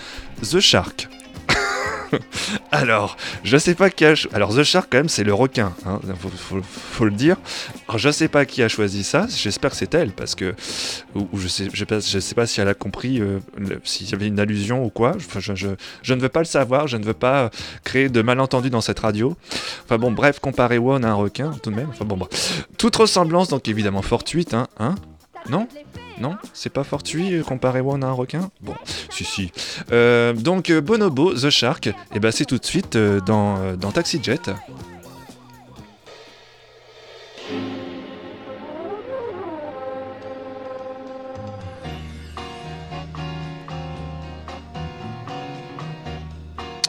The 0.43 0.61
Shark. 0.61 1.11
Alors, 2.73 3.17
je 3.45 3.57
sais 3.57 3.75
pas 3.75 3.91
qui 3.91 4.05
a. 4.05 4.15
Alors, 4.33 4.55
The 4.55 4.63
Shark, 4.63 4.89
quand 4.91 4.99
même, 4.99 5.09
c'est 5.09 5.25
le 5.25 5.35
requin, 5.35 5.73
hein, 5.87 6.01
faut, 6.93 7.05
le 7.05 7.11
dire. 7.11 7.37
Alors, 7.89 7.99
je 7.99 8.11
sais 8.11 8.29
pas 8.29 8.45
qui 8.45 8.63
a 8.63 8.69
choisi 8.69 9.05
ça, 9.05 9.27
j'espère 9.29 9.71
que 9.71 9.77
c'est 9.77 9.93
elle, 9.95 10.13
parce 10.13 10.35
que. 10.35 10.55
Ou, 11.15 11.27
je, 11.39 11.49
sais, 11.49 11.69
sais 11.75 11.87
pas, 11.87 12.01
je 12.01 12.19
sais 12.19 12.35
pas 12.35 12.47
si 12.47 12.61
elle 12.61 12.69
a 12.69 12.75
compris 12.75 13.21
euh, 13.21 13.39
s'il 13.85 14.09
y 14.11 14.15
avait 14.15 14.27
une 14.29 14.41
allusion 14.41 14.85
ou 14.85 14.91
quoi. 14.91 15.15
Enfin, 15.17 15.41
je, 15.41 15.55
je- 15.55 15.69
je 16.03 16.15
ne 16.15 16.21
veux 16.21 16.29
pas 16.29 16.41
le 16.41 16.47
savoir, 16.47 16.87
je 16.89 16.97
ne 16.97 17.05
veux 17.05 17.15
pas 17.15 17.45
euh, 17.45 17.49
créer 17.85 18.09
de 18.09 18.23
malentendus 18.23 18.71
dans 18.71 18.81
cette 18.81 19.01
radio. 19.01 19.37
Enfin, 19.85 19.99
bon, 19.99 20.13
bref, 20.13 20.39
comparer 20.41 20.79
One 20.79 21.05
à 21.05 21.11
un 21.11 21.15
requin, 21.15 21.53
tout 21.63 21.71
de 21.71 21.77
même. 21.77 21.89
Enfin, 21.91 22.05
bon, 22.05 22.17
bref. 22.17 22.65
Toute 22.79 22.97
ressemblance, 22.97 23.49
donc 23.49 23.69
évidemment 23.69 24.03
fortuite, 24.03 24.55
hein, 24.55 24.67
hein 24.79 24.95
Non? 25.49 25.67
Non 26.21 26.37
C'est 26.53 26.71
pas 26.71 26.85
fortuit 26.85 27.35
euh, 27.35 27.43
comparer 27.43 27.81
One 27.81 28.05
à 28.05 28.09
un 28.09 28.13
requin 28.13 28.51
Bon, 28.61 28.75
si, 29.09 29.25
si. 29.25 29.53
Euh, 29.91 30.35
donc, 30.35 30.69
euh, 30.71 30.83
Bonobo, 30.83 31.33
The 31.33 31.49
Shark, 31.49 31.91
et 32.15 32.21
ben 32.21 32.31
c'est 32.31 32.45
tout 32.45 32.59
de 32.59 32.65
suite 32.65 32.97
dans, 32.97 33.75
dans 33.77 33.91
Taxi 33.91 34.21
Jet. 34.23 34.51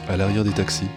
À 0.08 0.16
l'arrière 0.18 0.44
des 0.44 0.52
taxis. 0.52 0.88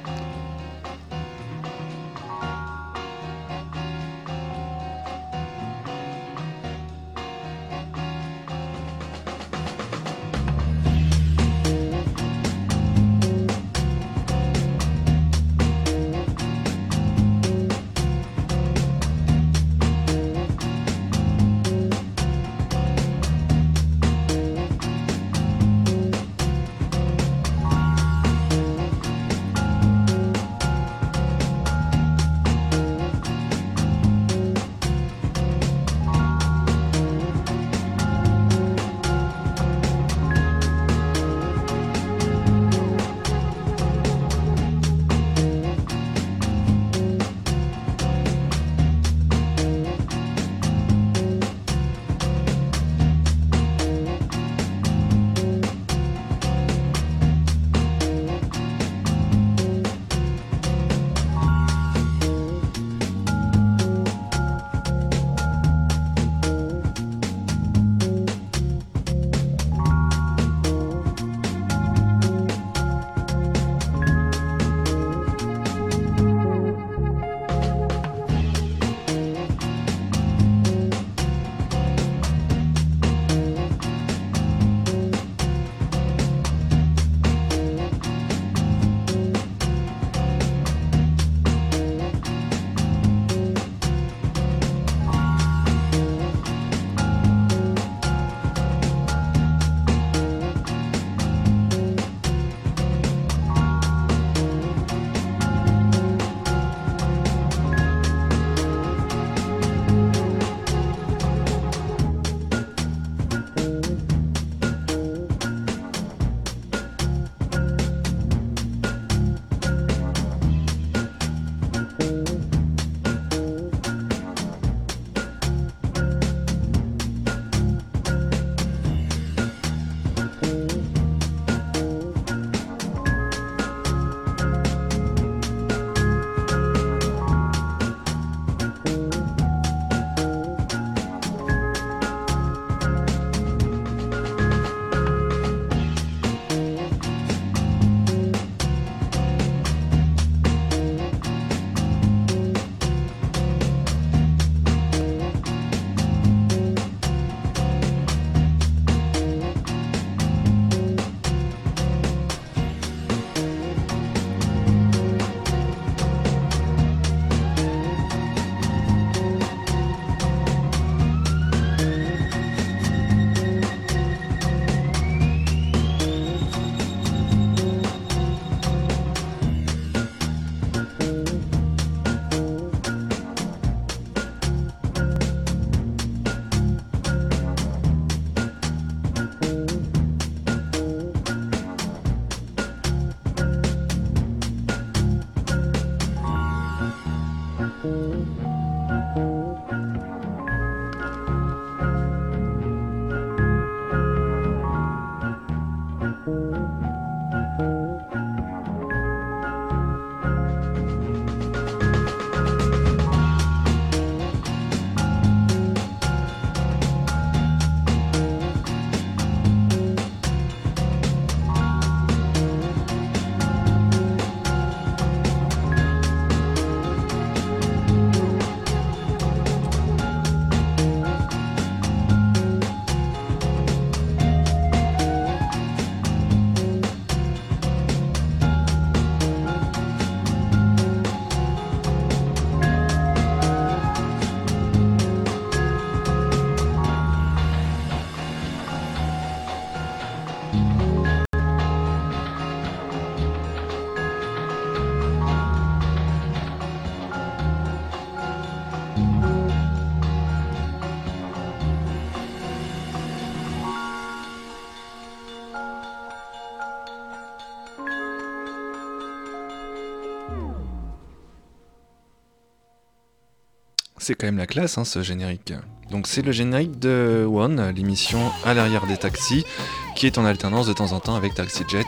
C'est 274.06 274.14
quand 274.14 274.28
même 274.28 274.38
la 274.38 274.46
classe, 274.46 274.78
hein, 274.78 274.86
ce 274.86 275.02
générique. 275.02 275.52
Donc 275.90 276.06
c'est 276.06 276.22
le 276.22 276.32
générique 276.32 276.78
de 276.78 277.26
One, 277.28 277.72
l'émission 277.72 278.20
à 278.44 278.54
l'arrière 278.54 278.86
des 278.86 278.98
taxis, 278.98 279.48
qui 279.96 280.06
est 280.06 280.20
en 280.20 280.26
alternance 280.26 280.68
de 280.68 280.74
temps 280.74 280.92
en 280.92 281.00
temps 281.00 281.16
avec 281.16 281.34
Taxi 281.34 281.64
Jet. 281.68 281.88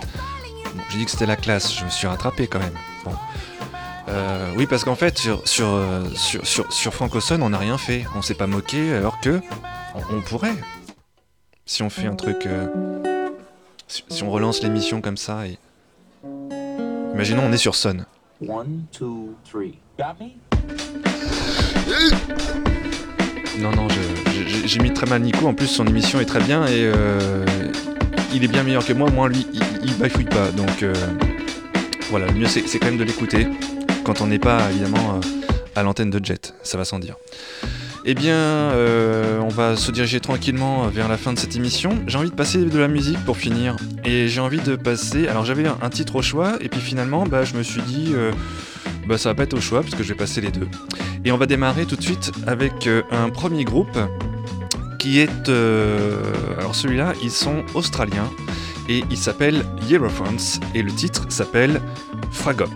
J'ai 0.89 0.97
dit 0.97 1.05
que 1.05 1.11
c'était 1.11 1.27
la 1.27 1.35
classe, 1.35 1.77
je 1.77 1.85
me 1.85 1.91
suis 1.91 2.07
rattrapé 2.07 2.47
quand 2.47 2.57
même. 2.57 2.73
Bon. 3.05 3.11
Euh, 4.09 4.51
oui, 4.57 4.65
parce 4.65 4.83
qu'en 4.83 4.95
fait, 4.95 5.15
sur, 5.19 5.47
sur, 5.47 5.67
euh, 5.67 6.09
sur, 6.15 6.73
sur, 6.73 6.91
on 7.39 7.49
n'a 7.51 7.57
rien 7.59 7.77
fait. 7.77 8.03
On 8.15 8.23
s'est 8.23 8.33
pas 8.33 8.47
moqué, 8.47 8.95
alors 8.95 9.19
que 9.19 9.39
on, 9.93 10.21
pourrait. 10.21 10.55
Si 11.67 11.83
on 11.83 11.91
fait 11.91 12.07
un 12.07 12.15
truc. 12.15 12.47
euh, 12.47 12.65
si, 13.87 14.03
si 14.09 14.23
on 14.23 14.31
relance 14.31 14.63
l'émission 14.63 15.01
comme 15.01 15.17
ça 15.17 15.45
et. 15.45 15.59
Imaginons, 17.13 17.43
on 17.45 17.51
est 17.51 17.57
sur 17.57 17.75
Son. 17.75 18.05
One, 18.41 18.85
two, 18.91 19.35
three. 19.47 19.77
Got 19.99 20.15
me? 20.19 21.16
Non, 23.59 23.71
non, 23.71 23.87
j'ai- 24.65 24.79
mis 24.79 24.93
très 24.93 25.07
mal 25.07 25.21
Nico. 25.21 25.47
En 25.47 25.53
plus, 25.53 25.67
son 25.67 25.85
émission 25.87 26.19
est 26.19 26.25
très 26.25 26.41
bien 26.41 26.65
et 26.67 26.83
euh, 26.83 27.45
il 28.33 28.43
est 28.43 28.47
bien 28.47 28.63
meilleur 28.63 28.85
que 28.85 28.93
moi. 28.93 29.09
Moi, 29.09 29.29
lui, 29.29 29.47
il, 29.53 29.61
il 29.83 30.25
pas. 30.25 30.51
Donc 30.51 30.83
euh, 30.83 30.93
voilà, 32.09 32.27
le 32.27 32.33
mieux, 32.33 32.47
c'est 32.47 32.79
quand 32.79 32.87
même 32.87 32.97
de 32.97 33.03
l'écouter 33.03 33.47
quand 34.03 34.21
on 34.21 34.27
n'est 34.27 34.39
pas 34.39 34.69
évidemment 34.69 35.15
euh, 35.15 35.27
à 35.75 35.83
l'antenne 35.83 36.11
de 36.11 36.23
Jet. 36.23 36.53
Ça 36.61 36.77
va 36.77 36.85
sans 36.85 36.99
dire. 36.99 37.15
Eh 38.05 38.13
bien, 38.13 38.71
on 39.41 39.49
va 39.49 39.75
se 39.75 39.91
diriger 39.91 40.21
tranquillement 40.21 40.87
vers 40.87 41.09
la 41.09 41.17
fin 41.17 41.33
de 41.33 41.39
cette 41.39 41.57
émission. 41.57 41.97
J'ai 42.07 42.17
envie 42.17 42.29
de 42.29 42.35
passer 42.35 42.59
de 42.59 42.79
la 42.79 42.87
musique 42.87 43.19
pour 43.25 43.35
finir. 43.35 43.75
Et 44.05 44.29
j'ai 44.29 44.39
envie 44.39 44.61
de 44.61 44.77
passer. 44.77 45.27
Alors, 45.27 45.43
j'avais 45.43 45.65
un, 45.67 45.89
titre 45.89 46.15
au 46.15 46.21
choix, 46.21 46.53
et 46.61 46.69
puis 46.69 46.79
finalement, 46.79 47.25
bah, 47.25 47.43
je 47.43 47.55
me 47.55 47.63
suis 47.63 47.81
dit, 47.81 48.13
bah, 49.07 49.17
ça 49.17 49.29
va 49.29 49.35
pas 49.35 49.43
être 49.43 49.55
au 49.55 49.59
choix, 49.59 49.81
puisque 49.81 50.03
je 50.03 50.07
vais 50.09 50.15
passer 50.15 50.39
les 50.39 50.51
deux. 50.51 50.69
Et 51.27 51.31
on 51.33 51.37
va 51.37 51.45
démarrer 51.45 51.85
tout 51.85 51.97
de 51.97 52.01
suite 52.01 52.31
avec 52.47 52.87
euh, 52.87 53.01
un 53.11 53.29
premier 53.29 53.65
groupe 53.65 53.99
qui 54.97 55.19
est. 55.19 55.49
euh, 55.49 56.21
alors, 56.57 56.73
celui-là, 56.73 57.11
ils 57.21 57.31
sont 57.31 57.65
australiens, 57.73 58.31
et 58.87 59.03
il 59.11 59.17
s'appelle 59.17 59.65
Hierophants, 59.89 60.61
et 60.73 60.81
le 60.81 60.91
titre 60.93 61.25
s'appelle 61.27 61.81
Fragop. 62.31 62.69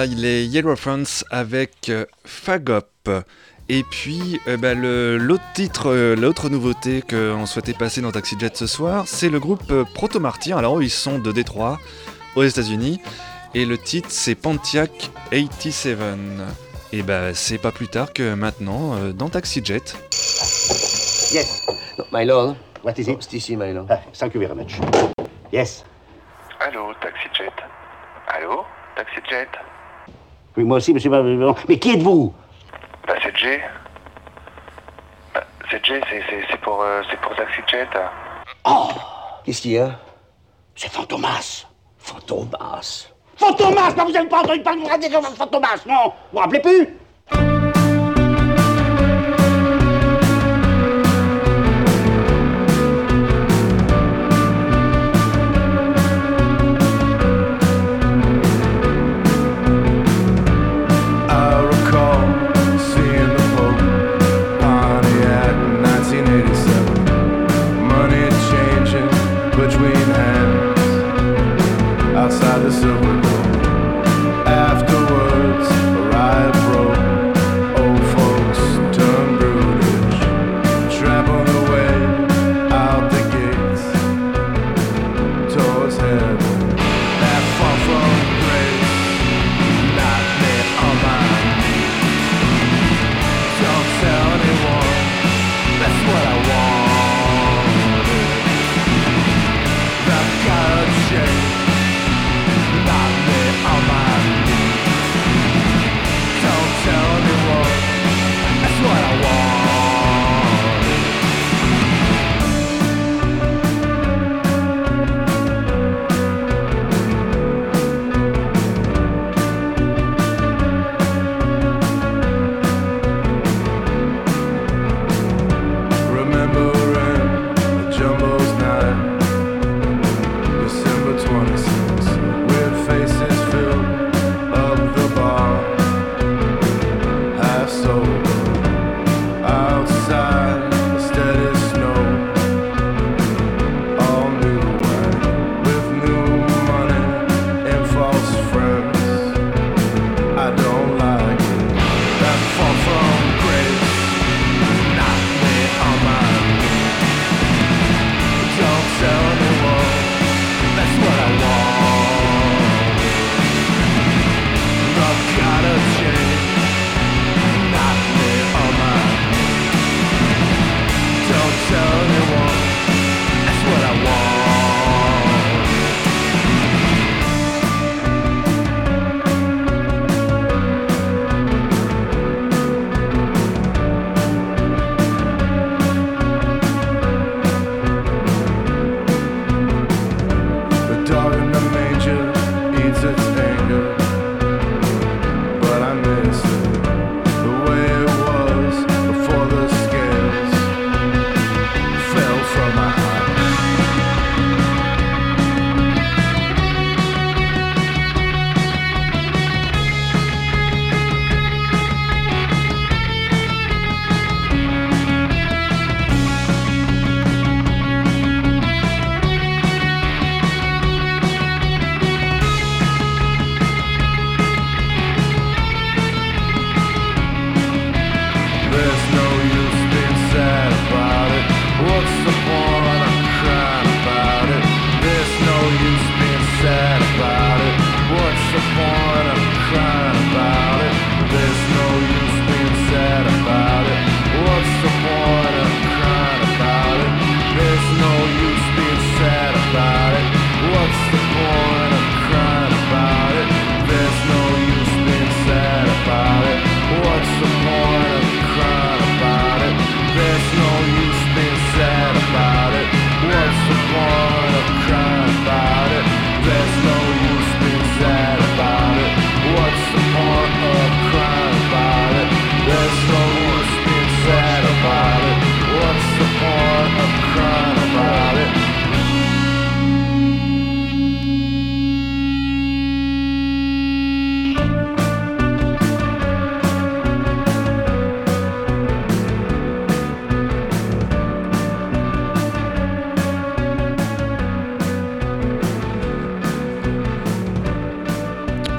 Voilà, 0.00 0.24
est 0.24 0.46
Yellow 0.46 0.76
France 0.76 1.26
avec 1.30 1.90
euh, 1.90 2.06
Fagop. 2.24 2.86
Et 3.68 3.82
puis, 3.82 4.40
euh, 4.48 4.56
bah, 4.56 4.72
le- 4.72 5.18
l'autre 5.18 5.44
titre, 5.52 5.90
euh, 5.90 6.16
l'autre 6.16 6.48
nouveauté 6.48 7.02
qu'on 7.02 7.44
souhaitait 7.44 7.74
passer 7.74 8.00
dans 8.00 8.10
Taxi 8.10 8.34
Jet 8.40 8.56
ce 8.56 8.66
soir, 8.66 9.04
c'est 9.06 9.28
le 9.28 9.38
groupe 9.38 9.70
euh, 9.70 9.84
Proto 9.84 10.18
Martyr. 10.18 10.56
Alors, 10.56 10.78
eux, 10.78 10.84
ils 10.84 10.88
sont 10.90 11.18
de 11.18 11.32
Détroit, 11.32 11.78
aux 12.34 12.42
États-Unis. 12.44 12.98
Et 13.54 13.66
le 13.66 13.76
titre, 13.76 14.08
c'est 14.10 14.34
Pontiac 14.34 15.10
87. 15.32 15.98
Et 16.94 17.02
bah, 17.02 17.34
c'est 17.34 17.58
pas 17.58 17.70
plus 17.70 17.88
tard 17.88 18.14
que 18.14 18.32
maintenant 18.32 18.94
euh, 18.94 19.12
dans 19.12 19.28
Taxi 19.28 19.60
Jet. 19.62 19.94
Yes. 21.34 21.66
No, 21.98 22.04
my 22.10 22.24
lord, 22.24 22.56
what 22.84 22.94
is 22.96 23.02
it? 23.02 23.28
It's 23.34 23.50
my 23.50 23.74
lord? 23.74 23.86
thank 24.14 24.32
you 24.34 24.40
very 24.40 24.54
much. 24.54 24.78
Yes. 25.52 25.84
Allô, 26.58 26.94
Taxi 27.02 27.28
Jet 27.36 27.52
Allô, 28.28 28.64
Taxi 28.96 29.20
Jet 29.28 29.48
Oui, 30.56 30.64
moi 30.64 30.78
aussi, 30.78 30.92
monsieur. 30.92 31.10
Mais 31.68 31.78
qui 31.78 31.92
êtes-vous? 31.92 32.34
Bah, 33.06 33.14
c'est 33.22 33.36
Jay. 33.36 33.60
C'est 35.70 35.84
Jay, 35.84 36.00
c'est- 36.08 36.56
pour, 36.60 36.82
euh, 36.82 37.02
c'est 37.08 37.20
pour 37.20 37.34
Taxi 37.36 37.60
Jet. 37.70 37.88
Oh 38.64 38.88
Qu'est-ce 39.44 39.62
qu'il 39.62 39.72
y 39.72 39.78
a? 39.78 39.90
C'est 40.74 40.90
Fantomas. 40.90 41.66
Fantomas. 41.98 43.08
Fantomas 43.36 43.94
Non, 43.96 44.04
vous 44.06 44.12
n'avez 44.12 44.28
pas 44.28 44.40
entendu 44.40 44.62
parler 44.62 45.08
de 45.08 45.14
Fantomas, 45.36 45.84
non? 45.86 46.04
Vous 46.06 46.12
vous 46.32 46.38
rappelez 46.38 46.60
plus? 46.60 47.69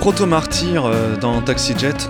Proto 0.01 0.25
Martyr 0.25 0.83
euh, 0.83 1.15
dans 1.15 1.43
Taxi 1.43 1.77
Jet. 1.77 2.09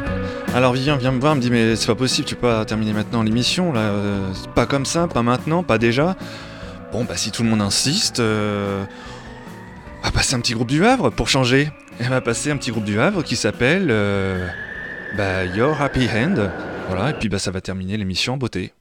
Alors 0.56 0.72
Vivien 0.72 0.96
vient 0.96 1.12
me 1.12 1.20
voir, 1.20 1.36
me 1.36 1.42
dit 1.42 1.52
mais 1.52 1.76
c'est 1.76 1.88
pas 1.88 1.96
possible, 1.96 2.26
tu 2.26 2.36
peux 2.36 2.48
pas 2.48 2.64
terminer 2.64 2.94
maintenant 2.94 3.22
l'émission 3.22 3.74
là, 3.74 3.82
euh, 3.82 4.32
pas 4.56 4.66
comme 4.66 4.86
ça, 4.86 5.10
pas 5.10 5.24
maintenant, 5.24 5.62
pas 5.62 5.78
déjà. 5.78 6.16
Bon 6.94 7.04
bah 7.04 7.18
si 7.18 7.32
tout 7.32 7.44
le 7.44 7.50
monde 7.50 7.62
insiste, 7.62 8.22
euh, 8.22 8.86
on 10.02 10.06
va 10.06 10.12
passer 10.12 10.36
un 10.36 10.40
petit 10.40 10.54
groupe 10.54 10.70
du 10.70 10.86
Havre 10.86 11.10
pour 11.10 11.28
changer. 11.28 11.70
Et 12.00 12.06
on 12.08 12.10
va 12.10 12.22
passer 12.22 12.50
un 12.50 12.56
petit 12.56 12.72
groupe 12.72 12.86
du 12.86 12.98
Havre 12.98 13.24
qui 13.26 13.36
s'appelle 13.36 13.88
bah, 15.18 15.44
Your 15.44 15.82
Happy 15.82 16.08
Hand. 16.08 16.50
Voilà, 16.88 17.10
et 17.10 17.14
puis 17.14 17.28
bah 17.28 17.40
ça 17.40 17.52
va 17.52 17.60
terminer 17.60 17.98
l'émission 17.98 18.36
en 18.36 18.38
beauté. 18.38 18.72